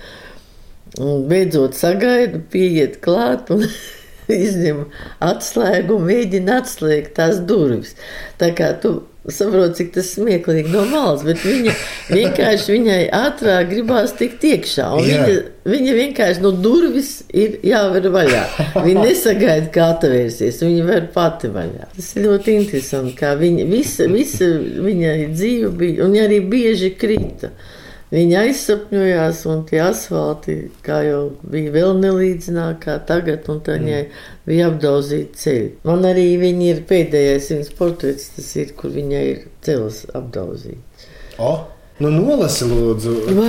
[1.02, 3.64] Un beidzot sagaida, pieiet klāt un
[4.44, 4.86] izņem
[5.26, 7.96] atslēgu un mēģina atslēgt tās durvis.
[8.42, 9.00] Tā kā tu
[9.32, 11.74] saproti, cik tas smieklīgi no malas, bet viņa
[12.12, 14.88] vienkārši viņai ātrāk gribās tikt iekšā.
[15.00, 15.36] Viņa,
[15.70, 18.44] viņa vienkārši no durvis ir jāver vaļā.
[18.76, 20.60] Viņa nesagaida, kā atvērsies.
[20.66, 21.94] Viņa ver pati vaļā.
[21.96, 26.92] Tas ir ļoti interesanti, kā viņa visa, visa viņa dzīve bija, un viņa arī bieži
[27.00, 27.54] krita.
[28.14, 34.02] Viņa aizsapņojās, un tie asfalti, kā jau bija vēl nelīdzināk kā tagad, un tā viņai
[34.46, 35.72] bija apdauzīti ceļi.
[35.90, 41.08] Man arī viņa ir pēdējais viņas portrets, tas ir, kur viņai ir ceļš apdauzīts.
[41.42, 41.56] O,
[42.06, 43.16] nu nolasi lūdzu.
[43.34, 43.48] Nu,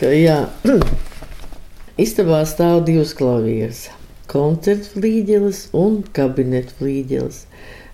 [0.00, 0.38] kā, jā.
[2.06, 3.90] Istabā stāv divas klavieres-
[4.32, 7.44] koncertu flīģeles un kabinetu flīģeles.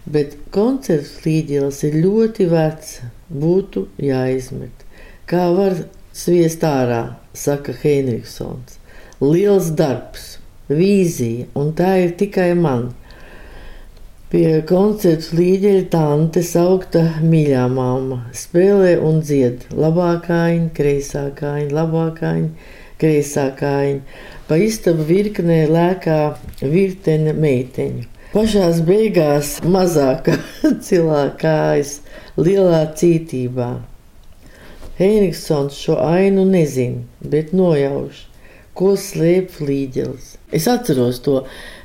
[0.09, 4.87] Bet koncertu flīģeles ir ļoti veca, būtu jāizmet.
[5.29, 5.75] Kā var
[6.17, 7.03] sviest ārā,
[7.37, 8.79] saka Heinrichsons.
[9.21, 10.39] Liels darbs,
[10.71, 12.89] vīzija, un tā ir tikai man.
[14.33, 22.11] Pie koncerta līdeļa tante saukta mīļā mamma spēlē un dzied labā kājiņa, kreisā kājiņa, labā
[22.19, 22.69] kājiņa,
[23.01, 24.21] kreisā kājiņa.
[24.49, 26.21] Pa istabu virknē lēkā
[26.61, 28.05] virtene meiteņu.
[28.29, 30.35] Pašās beigās mazākā
[30.87, 31.93] cilvēka kājas
[32.37, 33.69] lielā cītībā.
[34.99, 38.19] Heinrichsons šo ainu nezina, bet nojauš,
[38.77, 40.35] ko slēp flīģelis.
[40.53, 41.39] Es atceros to.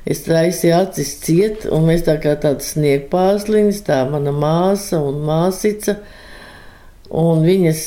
[0.03, 5.95] Es taisīju acis ciet, un mēs tā kā tādas sniegpārsliņas, tā mana māsa un māsica,
[7.07, 7.85] un viņas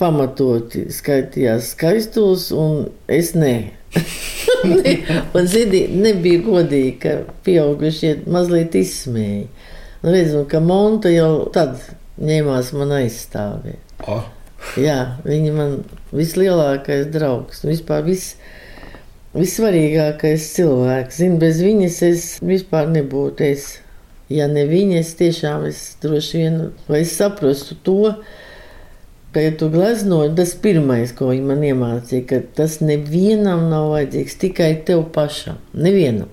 [0.00, 3.56] pamatoti skaitījās skaistos, un es nē.
[5.36, 9.46] un zini, nebija godīgi, ka pieaugušie mazliet izsmēja.
[10.04, 11.78] Un redzam, ka Monta jau tad
[12.22, 13.96] ņēmās man aizstāvēt.
[14.06, 14.20] O,
[14.80, 15.74] Jā, viņa man
[16.16, 18.36] vislielākais draugs un vispār viss.
[19.36, 21.18] Vissvarīgākais cilvēks.
[21.20, 23.44] Zinu, bez viņas es vispār nebūtu.
[23.44, 23.66] Es,
[24.32, 26.56] ja ne viņa, es tiešām es droši vien
[26.88, 28.14] vai es saprastu to,
[29.36, 34.38] ka, ja tu gleznoji, tas pirmais, ko viņa man iemācīja, ka tas nevienam nav vajadzīgs,
[34.40, 35.58] tikai tev pašam.
[35.76, 36.30] Nevienam.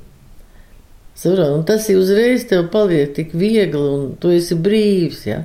[1.19, 5.19] Saprot, un tas ir uzreiz tev paliek tik viegli, un tu esi brīvs.
[5.27, 5.41] Ja?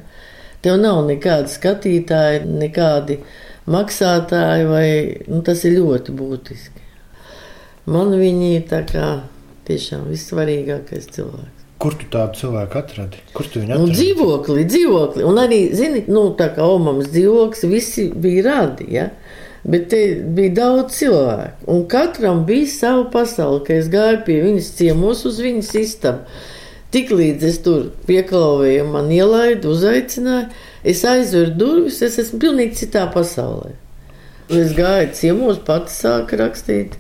[0.62, 3.18] Tev nav nekādi skatītāji, nekādi
[3.66, 4.88] maksātāji, vai
[5.26, 6.86] nu, tas ir ļoti būtiski.
[7.90, 8.66] Man viņi ir
[9.68, 11.57] tiešām vissvarīgākais cilvēks.
[11.78, 13.20] Kur tu tādu cilvēku atradi?
[13.36, 13.96] Kur tu viņu Nu, atradi?
[13.98, 15.24] dzīvokli, dzīvokli.
[15.28, 19.08] Un arī, zini, nu, tā kā Omamas dzīvoklis, visi bija radi, ja?
[19.68, 20.00] Bet te
[20.36, 21.66] bija daudz cilvēku.
[21.74, 26.24] Un katram bija sava pasaule, kad es gāju pie viņas ciemos uz viņas istabu.
[26.94, 30.46] Tiklīdz es tur pieklāvēju, man ielaidu, uzaicināju,
[30.88, 33.74] es aizveru durvis, es esmu pilnīgi citā pasaulē.
[34.48, 36.94] Un Es gāju ciemos, pats sāku rakstīt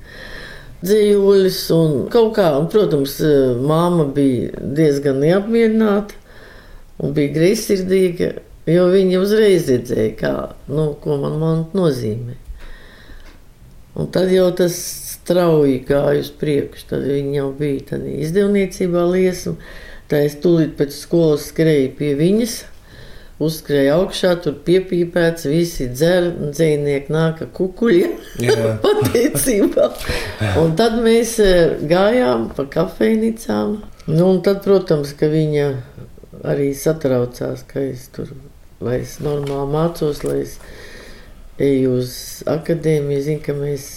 [0.84, 2.50] dzīvuļus un kaut kā.
[2.58, 3.18] Un, protams,
[3.64, 6.18] māma bija diezgan neapmierināta
[7.02, 8.32] un bija greizsirdīga,
[8.68, 10.34] jo viņa uzreiz redzēja, kā,
[10.70, 12.38] nu, ko man monta nozīmē.
[13.98, 14.76] Un tad jau tas
[15.28, 16.86] strauji gāja uz priekšu.
[16.92, 19.56] Tad viņa jau bija izdevniecībā liesma.
[20.08, 22.60] Tā es tūlīt pēc skolas skrēju pie viņas
[23.42, 28.16] uzskrēja augšā, tur piepīpēts, visi dzer, dzīvnieki nāk ar kukuļiem.
[28.42, 28.72] Jā.
[28.84, 29.88] Pateicībā.
[30.62, 33.78] Un tad mēs eh, gājām pa kafejnīcām.
[34.08, 35.68] Nu, un tad, protams, ka viņa
[36.48, 38.30] arī satraucās, ka es tur,
[38.84, 40.58] lai es normāli mācos, lai es
[41.58, 42.12] eju uz
[42.48, 43.24] akadēmiju.
[43.24, 43.88] Zinu, ka mēs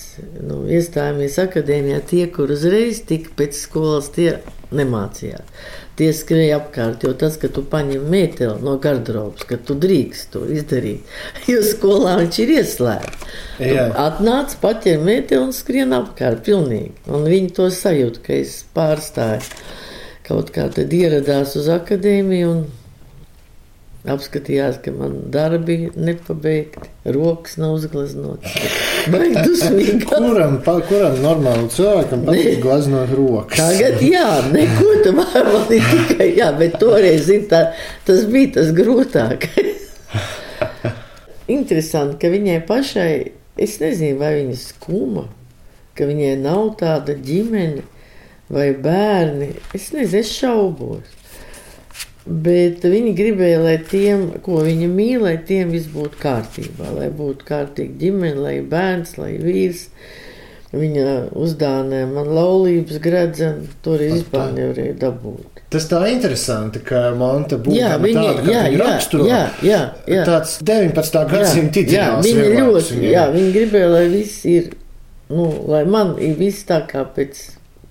[0.41, 2.01] nu, iestājāmies akadēmijā.
[2.09, 4.39] Tie, kur uzreiz tika pēc skolas, tie
[4.75, 5.67] nemācījās.
[5.99, 10.45] Tie skrēja apkārt, jo tas, ka tu paņem mēteli no garderobas, ka tu drīkst to
[10.49, 11.05] izdarīt,
[11.51, 13.37] jo skolā viņš ir ieslēgts.
[14.01, 16.95] Atnāc, paķer mēteli un skrien apkārt pilnīgi.
[17.11, 19.45] Un viņi to sajūt, ka es pārstāju.
[20.25, 22.61] Kaut kā tad ieradās uz akadēmiju un
[24.09, 28.55] apskatījās, ka man darbi nepabeigti, rokas nav uzgleznotas.
[30.09, 33.61] Kuram, pa, kuram normāli cilvēkam patīk glaznot rokas?
[33.61, 37.67] Tagad, jā, neko man ir tikai, jā, bet toreiz, zin, tā,
[38.07, 39.87] tas bija tas grūtākais.
[41.51, 43.13] Interesanti, ka viņai pašai,
[43.61, 45.27] es nezinu, vai viņa skuma,
[45.97, 47.85] ka viņai nav tāda ģimene
[48.51, 49.53] vai bērni.
[49.77, 51.20] Es nezinu, es šaubos.
[52.25, 57.47] Bet viņi gribēja, lai tiem, ko viņi mīl, lai tiem viss būtu kārtībā, lai būtu
[57.47, 59.87] kārtīgi ģimene, lai bērns, lai vīrs.
[60.71, 65.63] Viņa uzdāvināja man laulības gredzenu, toreiz vispār nevarēja dabūt.
[65.71, 67.89] Tas tā interesanti, ka Monte viņa-
[68.21, 68.77] tāda, kā jā, viņa
[69.63, 70.23] jā, jā.
[70.27, 71.25] Tāds 19.
[71.31, 72.25] gadsimta ideāls.
[72.27, 74.69] viņa ļoti, jā, viņa gribēja, lai viss ir,
[75.29, 77.39] nu, lai man ir viss tā kā pēc,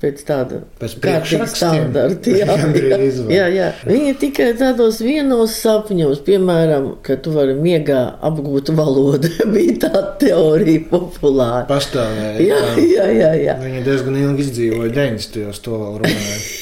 [0.00, 0.60] pēc tāda
[0.90, 2.32] standarta.
[2.32, 2.56] Jā,
[3.38, 3.68] jā, jā.
[3.88, 10.86] Viņa tikai tādos vienos sapņos, piemēram, ka tu vari miegā apgūt valodu, bija tā teorija
[10.90, 11.66] populāra.
[11.70, 12.40] Pastāvēja.
[12.44, 13.60] Jā, jā, jā, jā.
[13.60, 15.62] Viņa diezgan ilgi izdzīvoja 90.
[15.64, 16.59] to vēl runāja.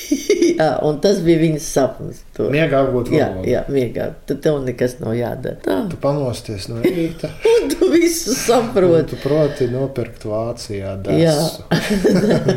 [0.59, 2.21] Jā, un tas bija viņas sapnis.
[2.37, 2.49] To.
[2.53, 2.81] Miegā
[3.14, 3.47] Jā, valodu.
[3.49, 4.09] jā, miegā.
[4.29, 5.57] Tad tev nekas nav jādara.
[5.64, 5.79] Tā.
[5.90, 7.31] Tu pamosties no rīta.
[7.55, 9.09] Un tu visu un saproti.
[9.14, 11.33] Tu proti nopirkt Vācijā Jā.
[11.38, 11.64] dasu.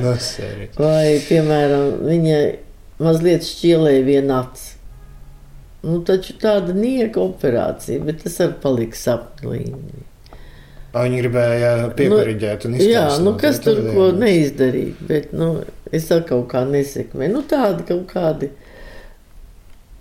[0.03, 0.75] no sērijas.
[0.81, 2.41] Vai, piemēram, viņa
[3.01, 4.69] mazliet šķielēja vienu aci.
[5.81, 10.03] Nu, taču tāda nieka operācija, bet tas arī palika sapņu līmenī.
[10.91, 15.53] Viņi gribēja piekariģēt un Nu, Jā, nu kas bet tur ko neizdarīt, bet, nu,
[15.87, 17.31] es arī kaut kā nesekmēju.
[17.31, 18.49] Nu, tādi kaut kādi,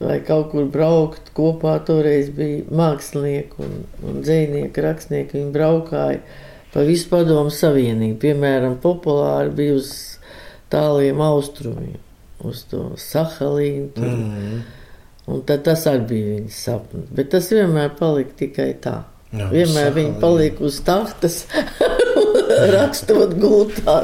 [0.03, 6.19] vai kaut kur braukt kopā, toreiz bija mākslinieki un, un dzēnieki, rakstnieki, viņi braukāja
[6.75, 8.19] pa visu padomu savienību.
[8.25, 9.93] Piemēram, populāri bija uz
[10.75, 12.03] tāliem austrumiem,
[12.47, 13.89] uz to Sahalīnu.
[13.95, 14.11] tur.
[14.11, 14.61] Mhm.
[15.31, 17.11] Un tad tas arī bija viņas sapnis.
[17.15, 19.05] Bet tas vienmēr palika tikai tā.
[19.31, 20.17] Jā, vienmēr Sahalīna.
[20.19, 21.37] palika uz tahtas,
[22.75, 24.01] rakstot gultā.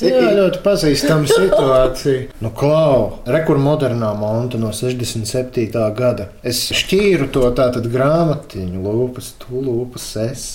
[0.00, 2.38] Jā, ļoti pazīstama situācija.
[2.40, 5.68] Nu, klau, rekur modernā monta no 67.
[5.98, 6.30] gada.
[6.42, 10.46] Es šķīru to tātad grāmatiņu, lūpas, tu lūpas, es.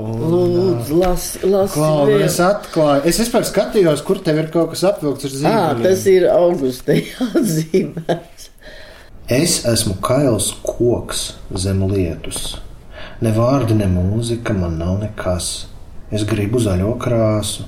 [0.00, 1.74] Un, Lūdzu, lasi, lasi.
[1.76, 2.22] Klau, vēl.
[2.24, 5.82] es atklāju, es vispār skatījos, kur tev ir kaut kas apvilkts ar zīmēm.
[5.84, 6.96] tas ir augustā
[7.34, 8.46] atzīmēts.
[9.34, 12.54] Es esmu kails koks zem lietus.
[13.22, 15.66] Ne vārdi, ne mūzika man nav nekas.
[16.14, 17.66] Es gribu zaļo krāsu,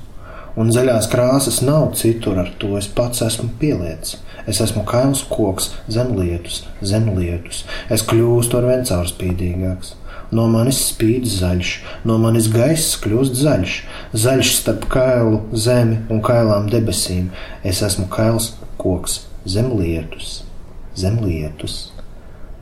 [0.58, 4.16] un zaļās krāsas nav citur, ar to es pats esmu pielietis.
[4.46, 7.64] Es esmu kails koks zem lietus, zem lietus.
[7.90, 9.94] Es kļūstu ar vien caurspīdīgāks.
[10.34, 13.76] No manis spīd zaļš, no manis gaiss kļūst zaļš,
[14.24, 17.30] zaļš starp kailu, zemi un kailām debesīm.
[17.62, 20.40] Es esmu kails koks zem lietus
[20.96, 21.92] zem lietus,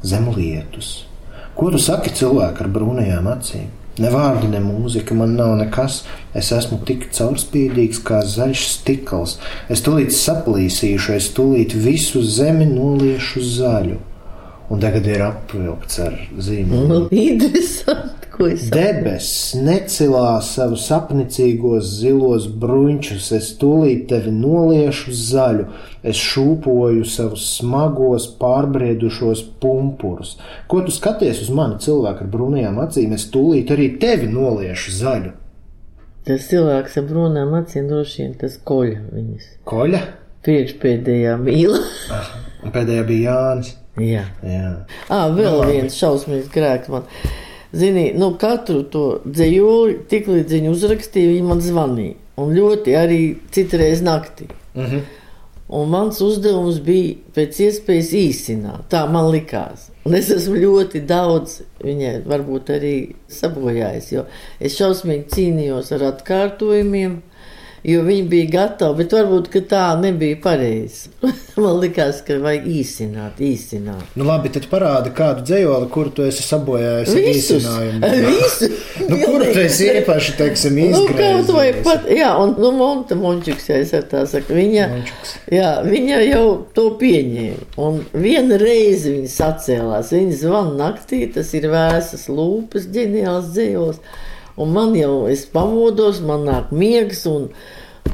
[0.02, 1.06] zem lietus.
[1.54, 3.72] Ko tu saki cilvēku ar brūnajām acīm?
[4.02, 6.00] Ne vārdi, ne mūzika, man nav nekas.
[6.34, 9.36] Es esmu tik caurspīdīgs kā zaļš stikls.
[9.70, 14.00] Es tūlīt saplīsīšu, es tūlīt visu zemi noliešu zaļu.
[14.74, 16.88] Un tagad ir apvilkts ar zīmēm.
[16.90, 25.68] Nu, interesanti, ko es Debesis necilā savus apnicīgos zilos bruņķus, es tūlīt tevi noliešu zaļu,
[26.02, 30.34] es šūpoju savus smagos, pārbriedušos pumpurus.
[30.70, 35.32] Ko tu skaties uz mani, cilvēku ar brūnajām acīm, es tūlīt arī tevi noliešu zaļu.
[36.24, 39.48] Tas cilvēks ar brūnām acīm droši vien tas koļa viņas.
[39.68, 40.04] Koļa?
[40.44, 41.80] Priekšpēdējā mīla.
[42.64, 43.74] Un pēdējā bija Jānis.
[44.00, 44.24] Jā.
[44.42, 44.70] Jā.
[45.12, 47.04] Ā, vēl viens šausmīgs grēks man.
[47.74, 52.16] Zini, nu katru to dzējoli, tik līdz viņu uzrakstīja, viņi man zvanīja.
[52.38, 53.20] Un ļoti arī
[53.54, 54.46] citreiz naktī.
[54.74, 55.02] Mm -hmm.
[55.68, 58.88] Un mans uzdevums bija pēc iespējas īsināt.
[58.90, 59.88] Tā man likās.
[60.04, 64.24] Un es esmu ļoti daudz viņai varbūt arī sabojājis, jo
[64.60, 67.22] es šausmīgi cīnījos ar atkārtojumiem,
[67.84, 71.10] jo viņi bija gatavi, bet varbūt tā nebija pareizi.
[71.62, 74.16] Man likās, ka vajag īsināt, īsināt.
[74.18, 78.10] Nu, labi, tad parādi kādu dzējoli, kuru tu esi sabojājis īsinājumu.
[78.28, 78.70] visu.
[79.04, 83.68] Nu, kuru tu esi īpaši, teiksim, Nu, kaut vai pat, jā, un nu, Monta Mončiks,
[83.70, 85.34] ja es ar tā saku, viņa, Mončiks.
[85.54, 86.44] jā, viņa jau
[86.76, 87.70] to pieņēma.
[87.84, 94.00] Un viena reize viņa sacēlās, viņa zvana naktī, tas ir vēsas lūpas, ģeniāls dzējos.
[94.60, 97.48] Un man jau, es pamodos, man nāk miegs, un,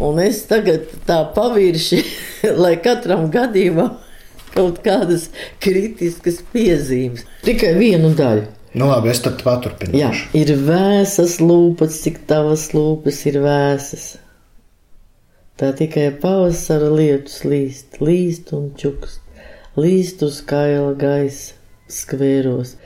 [0.01, 2.01] un es tagad tā pavirši,
[2.63, 3.99] lai katram gadījumam
[4.55, 5.29] kaut kādas
[5.63, 7.27] kritiskas piezīmes.
[7.47, 8.49] Tikai vienu daļu.
[8.71, 10.27] Nu, labi, es tad Jā, paturpināšu.
[10.39, 14.05] ir vēsas lūpas, cik tavas lūpas ir vēsas.
[15.59, 19.19] Tā tikai pavasara lietus līst, līst un čukst,
[19.77, 21.59] līst uz kaila gaisa
[21.91, 22.77] skvēros,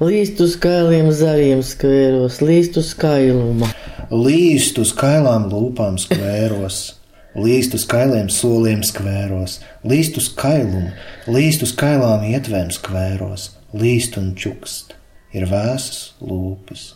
[0.00, 3.68] līst uz kailiem zariem skvēros, līst uz kailuma.
[4.10, 6.78] Līst uz kailām lūpām skvēros,
[7.36, 10.94] līst uz kailiem soliem skvēros, līst uz kailumu,
[11.28, 14.96] līst uz kailām ietvēm skvēros, līst un čukst,
[15.36, 16.94] ir vēsas lūpas.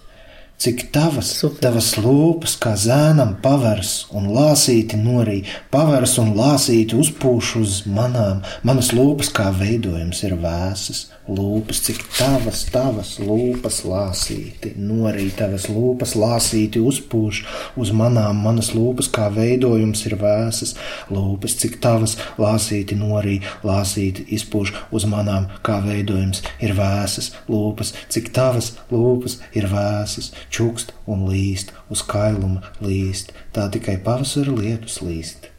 [0.58, 1.58] Cik tavas, Super.
[1.66, 5.40] tavas lūpas, kā zēnam pavērs un lāsīti norī,
[5.74, 12.62] pavērs un lāsīti uzpūš uz manām, manas lūpas kā veidojums ir vēsas, lūpas, cik tavas,
[12.72, 17.42] tavas lūpas lāsīti norī, tavas lūpas lāsīti uzpūš
[17.80, 20.76] uz manām, manas lūpas kā veidojums ir vēsas,
[21.10, 28.30] lūpas, cik tavas lāsīti norī, lāsīti izpūš uz manām, kā veidojums ir vēsas, lūpas, cik
[28.36, 35.50] tavas lūpas ir vēsas, čukst un līst, uz kailuma līst, tā tikai pavasara lietus līst.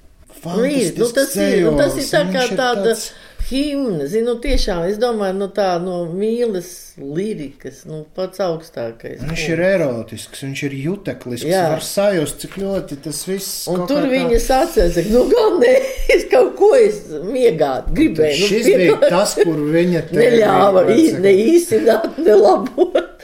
[0.45, 3.07] Līdz, nu, tas, ir, nu, tas ir tā kā tāda tāds-
[3.49, 9.21] himna, zinu, tiešām, es domāju, no tā, no mīlas lirikas, nu, pats augstākais.
[9.25, 11.49] Viņš ir erotisks, viņš ir juteklisks.
[11.49, 11.65] Jā.
[11.75, 15.73] Var sajust, cik ļoti tas viss Un tur viņa ka, nu, gan ne,
[16.15, 18.39] es kaut ko es miegāt gribēju.
[18.41, 23.14] Nu, Šis bija piedod, tas, kur viņa te Neļāva bija, ne īsināt, ne labot.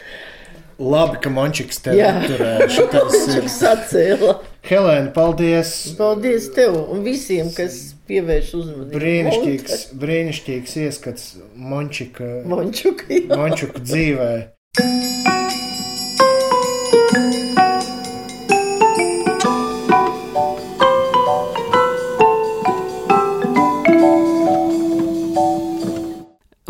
[0.82, 2.10] Labi, ka Mončiks tev Jā.
[2.26, 2.68] turēja.
[2.74, 3.46] šitais ir.
[3.54, 4.34] Sacēla.
[4.66, 5.74] Helēna, paldies!
[5.98, 7.78] Paldies tev un visiem, kas
[8.10, 8.90] pievērš uzmanību.
[8.96, 13.22] Brīnišķīgs, brīnišķīgs ieskats Mončika, Mončuka.
[13.36, 14.32] Mončuka dzīvē.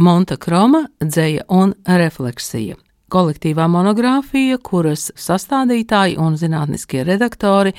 [0.02, 2.76] Monta Kroma, dzēja un refleksija.
[3.12, 7.74] Kolektīvā monogrāfija, kuras sastādītāji un zinātniskie redaktori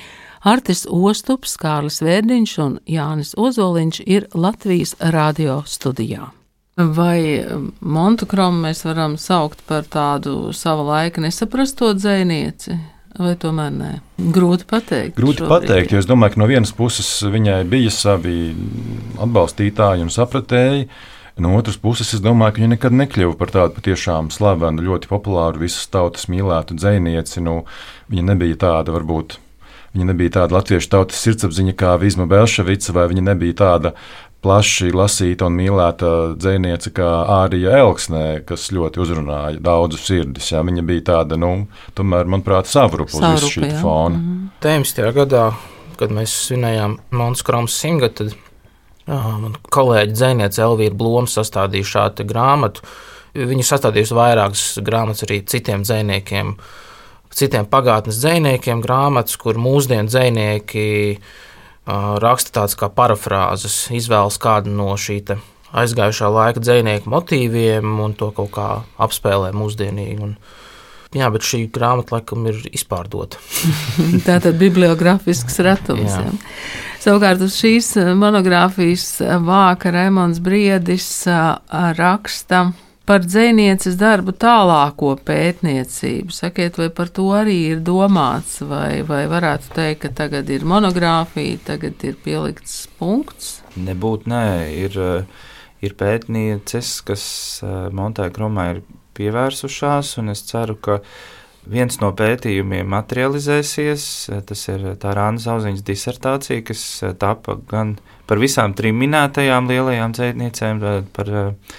[0.45, 6.29] Artis Ostups, Kārlis Vērdiņš un Jānis Ozoliņš ir Latvijas radio studijā.
[6.77, 7.45] Vai
[7.81, 12.77] Montu Kromu mēs varam saukt par tādu sava laika nesaprasto dzēnieci,
[13.17, 13.91] vai tomēr nē?
[14.33, 15.17] Grūti pateikt.
[15.17, 15.53] Grūti šobrīd.
[15.53, 18.37] pateikt, jo es domāju, ka no vienas puses viņai bija savi
[19.21, 20.87] atbalstītāji un sapratēji.
[21.35, 25.63] No otras puses, es domāju, ka viņa nekad nekļuva par tādu patiešām slavenu, ļoti populāru,
[25.65, 27.41] visas tautas mīlētu dzinieci.
[27.41, 27.63] Nu,
[28.13, 29.39] viņa nebija tāda, varbūt,
[29.95, 33.95] viņa nebija tāda latviešu tautas sirdsapziņa kā Vizma Belševica, vai viņa nebija tāda
[34.43, 37.09] plaši lasīta un mīlēta dziniece kā
[37.39, 40.51] Ārija Elksnē, kas ļoti uzrunāja daudzu sirdis.
[40.53, 40.61] Jā.
[40.67, 41.53] Viņa bija tāda, nu,
[41.97, 44.21] tomēr, manuprāt, savrupa uz visu šī fona.
[44.61, 45.05] 19.
[45.17, 45.47] gadā,
[45.97, 48.33] kad mēs svinējām Monskromas simtgadu,
[49.07, 52.85] man kolēģi dzēniece Elvīra Bloma sastādīja šādu grāmatu.
[53.33, 56.53] Viņa sastādījusi vairākas grāmatas arī citiem dzēniekiem,
[57.33, 60.85] citiem pagātnes dzēniekiem, grāmatas, kur mūsdienu dzēnieki
[62.23, 65.39] raksta tādas kā parafrāzes, izvēlas kādu no šī te
[65.73, 68.67] aizgājušā laika dzinieku motīviem un to kaut kā
[69.01, 70.19] apspēlē mūsdienīgi.
[70.21, 70.35] Un,
[71.17, 73.41] jā, bet šī grāmata laikam ir izpārdota.
[74.27, 76.13] Tā tad bibliogrāfisks retums.
[76.13, 76.27] Jā.
[76.29, 76.92] Jā.
[77.03, 81.41] Savukārt uz šīs eh, monogrāfijas eh, vāka Raimons Briedis eh,
[81.97, 82.69] raksta
[83.03, 86.31] par dzinieces darbu tālāko pētniecību.
[86.31, 91.59] Sakiet, vai par to arī ir domāts, vai, vai varētu teikt, ka tagad ir monogrāfija,
[91.73, 93.57] tagad ir pielikts punkts?
[93.75, 94.45] Nebūtu, nē,
[94.85, 94.95] ir,
[95.83, 97.25] ir pētnieces, kas
[97.91, 98.83] Montai Kromai ir
[99.19, 101.01] pievērsušās, un es ceru, ka
[101.67, 104.05] viens no pētījumiem materializēsies.
[104.33, 107.97] Eh, Tas ir tā Rāna Zauziņas disertācija, kas eh, tapa gan
[108.27, 111.75] par visām trim minētajām lielajām dzētniecēm, eh, par, eh,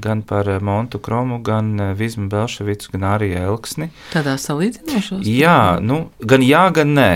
[0.00, 3.90] gan par eh, Montu Kromu, gan eh, Vizmu Belševicu, gan arī Elksni.
[4.12, 5.22] Tādā salīdzinošos?
[5.24, 7.10] Jā, nu, gan jā, gan nē.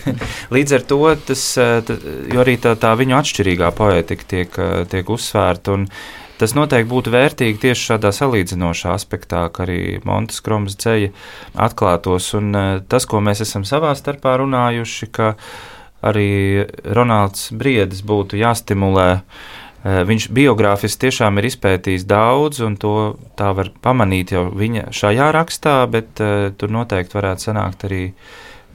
[0.56, 1.98] Līdz ar to tas, eh, ta-
[2.34, 5.80] jo arī tā, tā viņu atšķirīgā poetika tiek, eh, tiek uzsvērta.
[6.36, 11.14] Tas noteikti būtu vērtīgi tieši šādā salīdzinošā aspektā, ka arī Montes Kromas dzēja
[11.64, 12.28] atklātos.
[12.36, 15.32] Un eh, tas, ko mēs esam savā starpā runājuši, ka
[16.04, 19.06] arī Ronalds Briedis būtu jāstimulē.
[19.16, 22.92] Eh, Viņš biogrāfiski tiešām ir izpētījis daudz, un to
[23.40, 28.02] tā var pamanīt jau viņa šajā rakstā, bet uh, tur noteikti varētu sanākt arī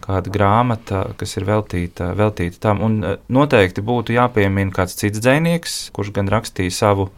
[0.02, 2.82] kāda grāmata, kas ir veltīta, veltīta tam.
[2.88, 7.18] Un uh, noteikti būtu jāpiemina kāds cits dzinieks, kurš gan rakstīja savu uh,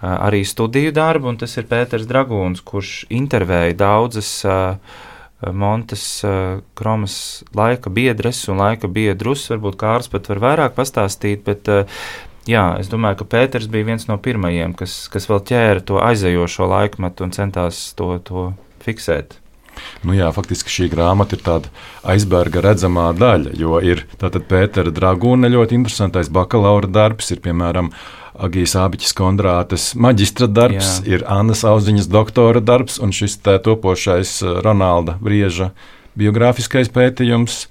[0.00, 4.32] arī studiju darbu, un tas ir Pēters Dragūns, kurš intervēja daudzas.
[4.44, 5.06] Uh,
[5.40, 7.14] Montes uh, Kromas
[7.56, 9.46] laika biedres un laika biedrus.
[9.48, 12.02] Varbūt Kārls pat var vairāk pastāstīt, bet uh,
[12.48, 16.68] jā, es domāju, ka Pēters bija viens no pirmajiem, kas, kas vēl ķēra to aizejošo
[16.68, 18.50] laikmetu un centās to, to
[18.84, 19.38] fiksēt.
[20.04, 21.70] Nu jā, faktiski šī grāmata ir tāda
[22.12, 27.88] aizberga redzamā daļa, jo ir tātad Pētera Dragūna ļoti interesantais bakalaura darbs, ir piemēram
[28.40, 31.16] Agijas Abiķis Kondrātes maģistra darbs, Jā.
[31.16, 35.70] ir Annas Auziņas doktora darbs un šis tā topošais Ronalda Brieža
[36.18, 37.66] biogrāfiskais pētījums.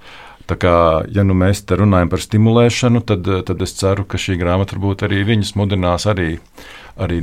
[0.49, 0.75] Tā kā,
[1.13, 5.05] ja nu mēs te runājam par stimulēšanu, tad, tad es ceru, ka šī grāmata varbūt
[5.05, 6.39] arī viņus mudinās arī
[6.99, 7.19] arī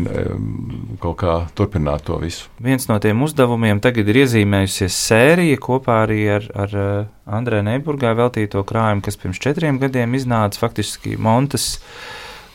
[1.02, 2.48] kaut kā turpināt to visu.
[2.62, 8.14] Viens no tiem uzdevumiem tagad ir iezīmējusies sērija kopā arī ar, ar eh, Andrēnu Neiburgai
[8.16, 11.74] veltīto krājumu, kas pirms četriem gadiem iznāca faktiski Montes.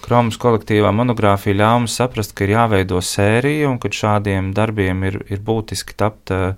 [0.02, 5.20] Kromas kolektīvā monogrāfija ļāva mums saprast, ka ir jāveido sērija un ka šādiem darbiem ir,
[5.30, 6.56] ir būtiski tapt uh,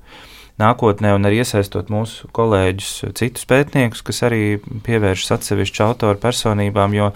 [0.61, 4.41] nākotnē, un arī iesaistot mūsu kolēģus, citus pētniekus, kas arī
[4.85, 7.09] pievēršas atsevišķu autoru personībām, jo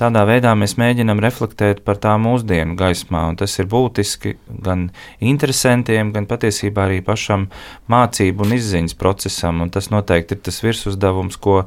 [0.00, 4.88] tādā veidā mēs mēģinam reflektēt par tā mūsdienu gaismā, un tas ir būtiski gan
[5.20, 7.48] interesantiem, gan patiesībā arī pašam
[7.92, 11.64] mācību un izziņas procesam, un tas noteikti ir tas virsuzdevums, ko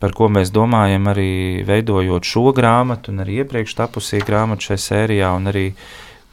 [0.00, 5.34] par ko mēs domājam arī veidojot šo grāmatu, un arī iepriekš tapusī grāmatu šajā sērijā,
[5.36, 5.66] un arī,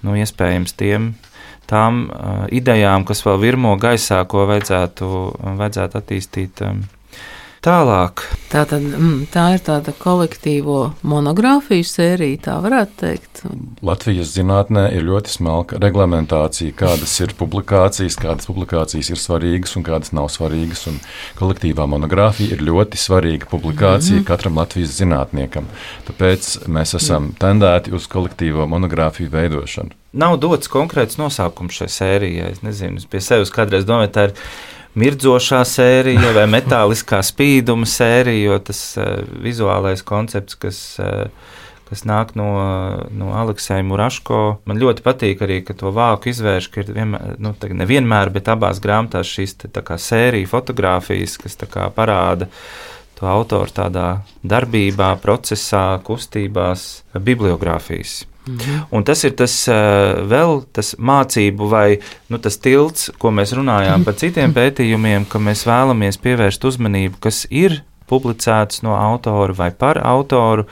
[0.06, 1.14] nu, iespējams, tiem
[1.72, 5.12] tām uh, idejām, kas vēl virmo gaisā, ko vajadzētu,
[5.62, 6.64] vajadzētu attīstīt.
[6.68, 6.82] Um,
[7.62, 8.24] Tālāk.
[8.50, 13.44] Tā, tad, mm, tā ir tāda kolektīvo monogrāfiju sērija, tā varētu teikt.
[13.86, 20.10] Latvijas zinātnē ir ļoti smalka reglamentācija, kādas ir publikācijas, kādas publikācijas ir svarīgas un kādas
[20.18, 20.88] nav svarīgas.
[20.90, 20.98] Un
[21.38, 24.28] kolektīvā monogrāfija ir ļoti svarīga publikācija mm -hmm.
[24.34, 25.70] katram Latvijas zinātniekam.
[26.10, 29.94] Tāpēc mēs esam tendēti uz kolektīvo monogrāfiju veidošanu.
[30.14, 32.52] Nav dots konkrēts nosaukums šai sērijai.
[32.52, 34.34] Es nezinu, es pie sevis kādreiz domāju, tā ir
[35.00, 41.58] mirdzošā sērija vai metāliskā spīduma sērija, jo tas uh, vizuālais koncepts, kas, uh,
[41.90, 42.50] kas nāk no,
[43.16, 47.56] no Aleksēja Muraško, man ļoti patīk arī, ka to vāku izvērš, ka ir vienmēr, nu,
[47.84, 51.60] nevienmēr, bet abās grāmatās šīs te, sērija fotografijas, kas
[51.96, 52.50] parāda
[53.22, 54.10] to autoru tādā
[54.44, 58.26] darbībā, procesā, kustībās, bibliogrāfijas.
[58.48, 58.88] Mhm.
[58.90, 59.54] Un tas ir tas
[60.34, 62.00] vēl tas mācību vai
[62.30, 67.46] nu, tas tilts, ko mēs runājām par citiem pētījumiem, ka mēs vēlamies pievērst uzmanību, kas
[67.50, 70.66] ir publicēts no autora vai par autoru,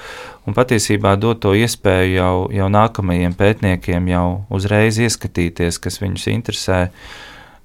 [0.48, 6.82] un patiesībā dot to iespēju jau, jau nākamajiem pētniekiem jau uzreiz ieskatīties, kas viņus interesē.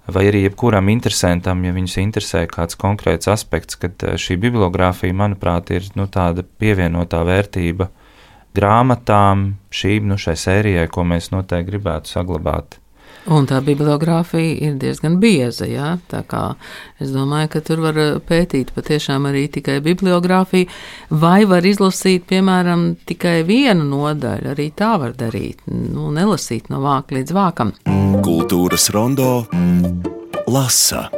[0.04, 5.88] Vai arī jebkuram interesantam, ja viņus interesē kāds konkrēts aspekts, tad šī bibliogrāfija, manuprāt, ir
[5.96, 7.88] nu, tāda pievienotā vērtība
[8.54, 12.78] grāmatām, šīm nu, šai sērijai, ko mēs noteikti gribētu saglabāt.
[13.32, 15.64] Un tā bibliogrāfija ir diezgan bieza.
[15.68, 15.94] Ja?
[17.00, 17.98] Es domāju, ka tur var
[18.28, 20.68] pētīt patiešām arī tikai bibliogrāfiju,
[21.08, 24.52] vai var izlasīt, piemēram, tikai vienu nodaļu.
[24.52, 25.64] Arī tā var darīt.
[25.70, 27.74] Nu, nelasīt no vāka līdz vākam.
[28.24, 29.46] Kultūras rondo
[30.46, 31.08] lasa.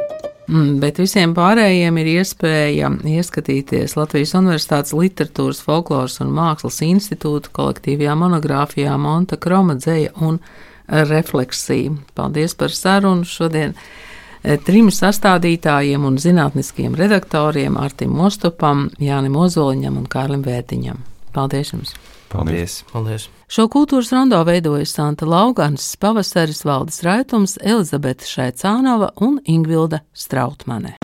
[0.47, 8.15] Mm, bet visiem pārējiem ir iespēja ieskatīties Latvijas Universitātes Literatūras, Folkloras un Mākslas institūta kolektīvajā
[8.15, 10.39] monogrāfijā Monta Kroma dzēja un
[10.87, 11.91] refleksija.
[12.15, 20.05] Paldies par sarunu šodien e, trim sastādītājiem un zinātniskiem redaktoriem Artim Mostopam, Jānim Ozoliņam un
[20.11, 21.03] Kārlim Vērtiņam.
[21.35, 21.95] Paldies jums!
[22.31, 22.81] Paldies!
[22.91, 23.27] Paldies.
[23.47, 30.95] Šo kultūras rondo veidoja Santa Laugans, Pavasaris Valdes Raitums, Elizabete Šaicānova un Ingvilda Strautmane.